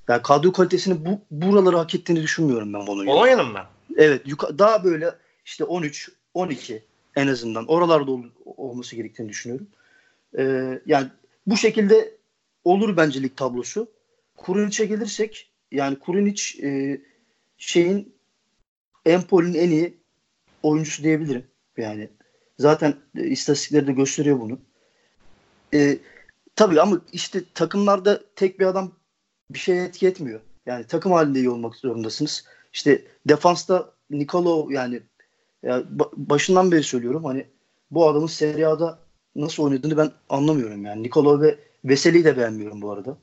[0.09, 3.05] yani kadro kalitesini bu buraları hak ettiğini düşünmüyorum ben Bologna'nın.
[3.17, 3.65] Polonya'nın mı?
[3.97, 6.83] Evet, yuka- daha böyle işte 13, 12
[7.15, 9.67] en azından oralarda ol- olması gerektiğini düşünüyorum.
[10.37, 11.07] Ee, yani
[11.47, 12.13] bu şekilde
[12.63, 13.87] olur bence lig tablosu.
[14.37, 17.01] Kurinic'e gelirsek yani Kurunic e,
[17.57, 18.15] şeyin
[19.05, 19.97] Empoli'nin en iyi
[20.63, 21.43] oyuncusu diyebilirim.
[21.77, 22.09] Yani
[22.59, 24.59] zaten e, istatistikleri de gösteriyor bunu.
[25.73, 25.97] E,
[26.55, 28.91] tabii ama işte takımlarda tek bir adam
[29.49, 30.39] bir şeye etki etmiyor.
[30.65, 32.45] Yani takım halinde iyi olmak zorundasınız.
[32.73, 35.01] İşte defansta Nikolo yani
[35.63, 37.45] ya ba- başından beri söylüyorum hani
[37.91, 38.99] bu adamın Serie A'da
[39.35, 41.03] nasıl oynadığını ben anlamıyorum yani.
[41.03, 43.17] Nikolo ve Veseli'yi de beğenmiyorum bu arada.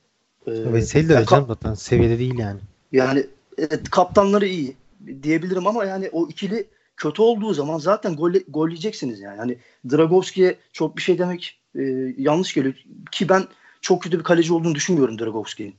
[0.47, 2.61] Ee, Veseli de ya öyle ka- canım zaten seviyede değil yani.
[2.93, 3.27] yani
[3.59, 4.77] evet, kaptanları iyi
[5.23, 6.67] diyebilirim ama yani o ikili
[6.97, 9.39] kötü olduğu zaman zaten gol golleyeceksiniz yani.
[9.39, 9.59] Hani
[9.91, 11.83] Dragovski'ye çok bir şey demek e,
[12.19, 12.75] yanlış geliyor
[13.13, 13.45] ki ben
[13.81, 15.75] çok kötü bir kaleci olduğunu düşünmüyorum Dragovski'nin.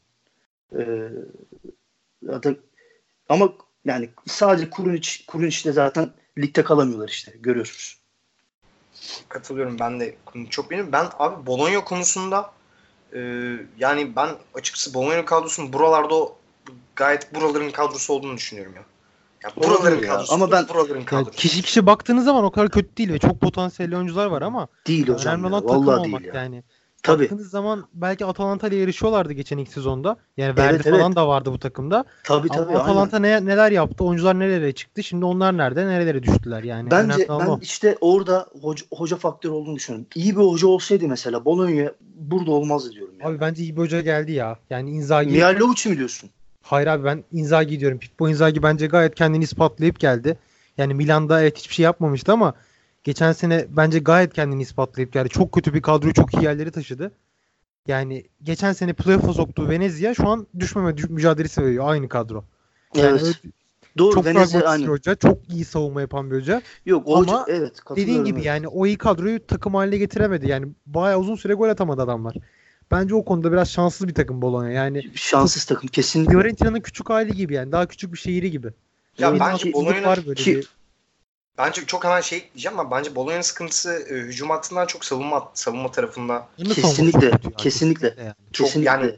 [0.80, 1.10] E,
[3.30, 3.54] ama
[3.86, 7.98] yani sadece Kurunic, Kurunic de zaten ligde kalamıyorlar işte görüyorsunuz.
[9.30, 10.16] Katılıyorum ben de
[10.50, 10.92] çok benim.
[10.92, 12.54] Ben abi Bologna konusunda
[13.14, 13.20] e,
[13.78, 16.16] yani ben açıkçası Bologna kadrosunun buralarda
[16.96, 18.84] gayet buraların kadrosu olduğunu düşünüyorum ya.
[19.44, 20.10] Ya buraların ya.
[20.14, 20.34] kadrosu.
[20.34, 21.32] Ama ben- buraların Yani kadrosu.
[21.32, 25.08] kişi kişi baktığınız zaman o kadar kötü değil ve çok potansiyelli oyuncular var ama Değil
[25.08, 26.42] hocam önemli olan takım olmak değil ya.
[26.44, 26.64] yani.
[27.04, 27.24] Tabii.
[27.24, 30.18] Baktığınız zaman belki Atalanta ile yarışıyorlardı geçen ilk sezonda.
[30.38, 30.98] Yani Evet, Verdi evet.
[31.00, 32.06] falan da vardı bu takımda.
[32.24, 32.70] Tabii Ama tabii.
[32.70, 32.80] aynen.
[32.80, 34.04] Atalanta ne, neler yaptı?
[34.04, 35.04] Oyuncular nerelere çıktı?
[35.04, 35.88] Şimdi onlar nerede?
[35.88, 36.92] Nerelere düştüler yani?
[36.92, 37.60] Bence ben o.
[37.62, 40.08] işte orada hoca, hoca faktörü olduğunu düşünüyorum.
[40.16, 43.14] İyi bir hoca olsaydı mesela Bologna burada olmazdı diyorum.
[43.20, 43.30] Yani.
[43.32, 44.58] Abi bence iyi bir hoca geldi ya.
[44.70, 45.32] Yani Inzaghi.
[45.32, 46.30] Mihailovic mi diyorsun?
[46.64, 48.00] Hayır abi ben Inzaghi diyorum.
[48.00, 50.38] Pippo Inzaghi bence gayet kendini ispatlayıp geldi.
[50.78, 52.54] Yani Milan'da evet hiçbir şey yapmamıştı ama
[53.04, 55.30] geçen sene bence gayet kendini ispatlayıp geldi.
[55.30, 57.12] Çok kötü bir kadroyu çok iyi yerlere taşıdı.
[57.88, 61.84] Yani geçen sene playoff'a soktuğu Venezia şu an düşmeme düş- mücadelesi veriyor.
[61.88, 62.44] Aynı kadro.
[62.96, 63.24] Yani evet.
[63.24, 63.54] öyle-
[63.98, 65.16] Doğru çok Venezia bir hoca.
[65.16, 66.62] Çok iyi savunma yapan bir hoca.
[66.86, 68.02] Yok o hoca Ama evet katılıyorum.
[68.04, 68.46] Dediğin gibi evet.
[68.46, 70.50] yani o iyi kadroyu takım haline getiremedi.
[70.50, 72.36] Yani bayağı uzun süre gol atamadı adamlar.
[72.92, 74.72] Bence o konuda biraz şanssız bir takım Bologna.
[74.72, 76.32] Yani şanssız takım kesinlikle.
[76.32, 77.72] Fiorentina'nın küçük hali gibi yani.
[77.72, 78.68] Daha küçük bir şehri gibi.
[79.18, 80.70] Ya Bir bence haksızlık Bologna'nın var böyle ki- bir.
[81.58, 85.92] Bence çok hemen şey diyeceğim ama bence Bologna'nın sıkıntısı e, hücum hattından çok savunma savunma
[85.92, 86.48] tarafında.
[86.58, 88.14] Kesinlikle, savunması çok kötü ya, kesinlikle.
[88.18, 88.34] yani.
[88.54, 88.92] Çok Kesinlikle.
[88.92, 89.16] yani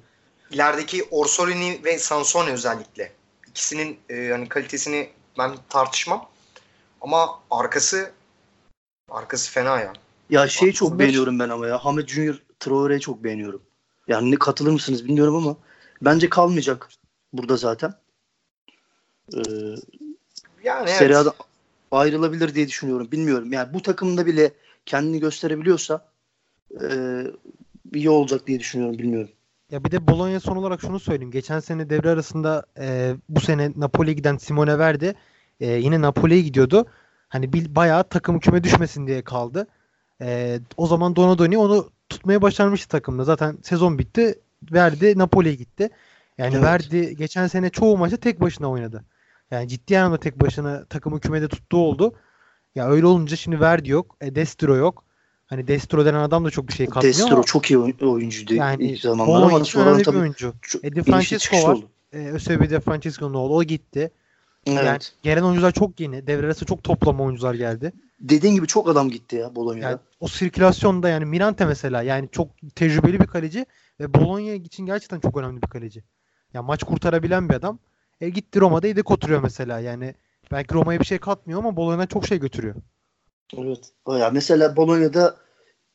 [0.52, 3.12] ilerideki Orsolini ve Sansone özellikle
[3.50, 6.30] ikisinin e, hani kalitesini ben tartışmam.
[7.02, 8.12] Ama arkası
[9.12, 9.94] arkası fena ya.
[10.30, 11.86] Ya şeyi çok beğeniyorum ben ama ya.
[11.86, 13.62] Hamed Junior Traore'ye çok beğeniyorum.
[14.08, 15.58] Yani ne katılır mısınız bilmiyorum ama
[16.02, 16.90] bence kalmayacak
[17.34, 17.94] burada zaten.
[19.34, 19.40] Ee,
[20.64, 20.98] Yani evet.
[20.98, 21.34] Serie A'da
[21.92, 23.12] ayrılabilir diye düşünüyorum.
[23.12, 23.54] Bilmiyorum.
[23.54, 24.52] Yani bu takımda bile
[24.86, 26.06] kendini gösterebiliyorsa
[26.82, 26.88] e,
[27.94, 28.98] iyi olacak diye düşünüyorum.
[28.98, 29.30] Bilmiyorum.
[29.72, 31.32] Ya bir de Bologna son olarak şunu söyleyeyim.
[31.32, 35.16] Geçen sene devre arasında e, bu sene Napoli'ye giden Simone Verdi
[35.60, 36.86] e, yine Napoli'ye gidiyordu.
[37.30, 39.68] Hani bir bayağı takım küme düşmesin diye kaldı.
[40.22, 43.24] E, o zaman Donadoni onu tutmaya başarmıştı takımda.
[43.24, 44.40] Zaten sezon bitti.
[44.72, 45.90] Verdi Napoli'ye gitti.
[46.38, 46.64] Yani Evet.
[46.66, 49.04] Verdi geçen sene çoğu maçta tek başına oynadı.
[49.52, 52.14] Yani ciddi anlamda tek başına takımı kümede tuttuğu oldu.
[52.76, 54.18] Ya öyle olunca şimdi Verdi yok.
[54.22, 55.04] E, Destro yok.
[55.46, 58.54] Hani Destro denen adam da çok bir şey katmıyor Destro ama çok iyi oy- oyuncuydu
[58.54, 60.54] yani ilk zamanlar ama bir tabii oyuncu.
[60.84, 61.74] E, Di Francesco var.
[61.74, 61.90] oldu.
[62.14, 63.56] Ee, Eusebio De Francesco'nun oğlu.
[63.56, 64.12] O gitti.
[64.66, 64.84] Evet.
[64.86, 66.28] Yani gelen oyuncular çok yeni.
[66.28, 67.94] Devre arası çok toplama oyuncular geldi.
[68.20, 69.90] Dediğin gibi çok adam gitti ya Bologna'da.
[69.90, 73.66] Yani o sirkülasyonda yani Mirante mesela yani çok tecrübeli bir kaleci
[74.00, 76.04] ve Bologna için gerçekten çok önemli bir kaleci.
[76.54, 77.80] Ya maç kurtarabilen bir adam.
[78.22, 79.80] E gitti Roma'da yedek oturuyor mesela.
[79.80, 80.16] Yani
[80.52, 82.76] belki Roma'ya bir şey katmıyor ama Bologna çok şey götürüyor.
[83.58, 83.92] Evet.
[84.08, 85.36] Ya mesela Bologna'da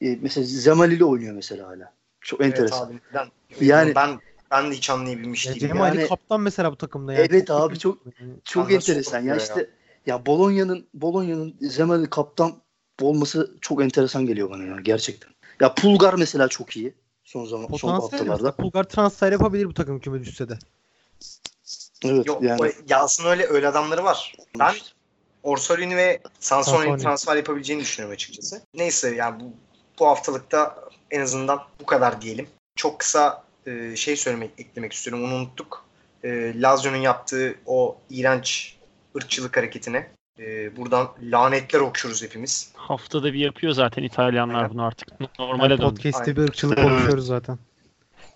[0.00, 1.92] e, mesela Zemal ile oynuyor mesela hala.
[2.20, 2.86] Çok Evet enteresan.
[2.86, 3.26] abi, ben,
[3.60, 4.20] Yani- ben
[4.50, 5.68] ben de hiç anlayabilmiş Ya değilim.
[5.68, 7.26] Cem Ali Yani- kaptan mesela bu takımda yani.
[7.30, 7.98] Evet abi, çok-
[8.44, 9.70] Çok Anlasın enteresan ya işte
[10.06, 12.52] ya Bologna'nın Bologna'nın Zemal'i kaptan
[13.02, 15.30] olması çok enteresan geliyor bana ya gerçekten.
[15.60, 16.94] Ya Pulgar mesela çok iyi
[17.24, 18.32] son zaman son Potansiyel mesela.
[18.32, 18.56] haftalarda.
[18.56, 20.58] Pulgar transfer yapabilir bu takım küme düşse de.
[22.04, 22.60] Evet Yok yani.
[22.62, 24.34] o, ya aslında öyle öyle adamları var.
[24.58, 24.74] Ben
[25.42, 27.02] Orsolini ve Sansoni'nin Sansoni.
[27.02, 28.62] transfer yapabileceğini düşünüyorum açıkçası.
[28.74, 29.52] Neyse yani bu,
[29.98, 30.76] bu haftalıkta
[31.10, 32.48] en azından bu kadar diyelim.
[32.76, 35.24] Çok kısa e, şey söylemek eklemek istiyorum.
[35.24, 35.84] Onu unuttuk.
[36.24, 38.76] E, Lazio'nun yaptığı o iğrenç
[39.16, 42.72] ırkçılık hareketine e, buradan lanetler okşuyoruz hepimiz.
[42.74, 44.70] Haftada bir yapıyor zaten İtalyanlar Aynen.
[44.70, 45.08] bunu artık.
[45.38, 45.94] Normale Yani döndü.
[45.94, 47.58] podcast'te bir ırkçılık konuşuyoruz zaten.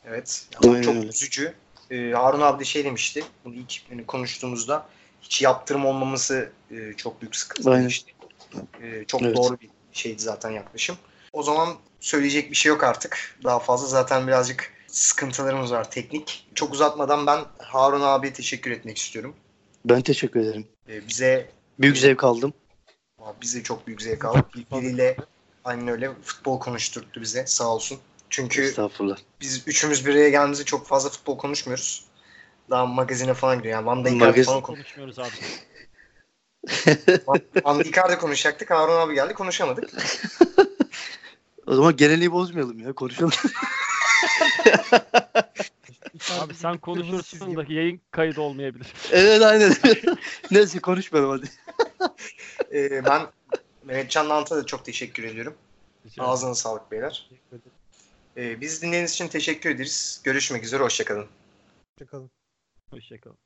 [0.04, 0.46] Evet.
[0.64, 1.54] Aynen çok üzücü.
[1.90, 3.24] Ee, Harun abi de şey demişti.
[3.44, 4.86] Bunu ilk hani konuştuğumuzda
[5.22, 7.82] hiç yaptırım olmaması e, çok büyük sıkıntı Aynen.
[7.82, 8.12] demişti.
[8.82, 9.36] E, çok Evet.
[9.36, 10.96] doğru bir şeydi zaten yaklaşım.
[11.32, 13.38] O zaman söyleyecek bir şey yok artık.
[13.44, 16.46] Daha fazla zaten birazcık sıkıntılarımız var teknik.
[16.54, 19.34] Çok uzatmadan ben Harun abiye teşekkür etmek istiyorum.
[19.84, 20.66] Ben teşekkür ederim.
[20.88, 22.52] E, bize Büyük zevk aldım.
[23.42, 24.42] bize çok büyük zevk aldı.
[24.54, 25.16] Birbiriyle
[25.64, 27.98] aynen öyle futbol konuşturttu bize sağ olsun.
[28.30, 28.74] Çünkü
[29.40, 32.04] biz üçümüz bir araya geldiğimizde çok fazla futbol konuşmuyoruz.
[32.70, 33.74] Daha magazine falan giriyor.
[33.74, 34.80] Yani Van Dijk Magazin- falan konuş.
[34.80, 35.30] Konuşmuyoruz abi.
[37.64, 38.70] Van, Dijk'le konuşacaktık.
[38.70, 39.90] Harun abi geldi konuşamadık.
[41.66, 43.32] O zaman geleneği bozmayalım ya konuşalım.
[46.30, 48.92] Abi sen konuşursun da yayın kaydı olmayabilir.
[49.12, 49.72] evet aynen.
[50.50, 51.50] Neyse konuşmayalım hadi.
[52.72, 53.26] Ee, ben
[53.84, 55.54] Mehmetcan Lant'a da çok teşekkür ediyorum.
[56.18, 57.30] Ağzına sağlık beyler.
[58.36, 60.20] Ee, biz dinlediğiniz için teşekkür ederiz.
[60.24, 60.82] Görüşmek üzere.
[60.82, 61.26] Hoşçakalın.
[61.98, 62.30] Hoşçakalın.
[62.90, 63.38] Hoşçakalın.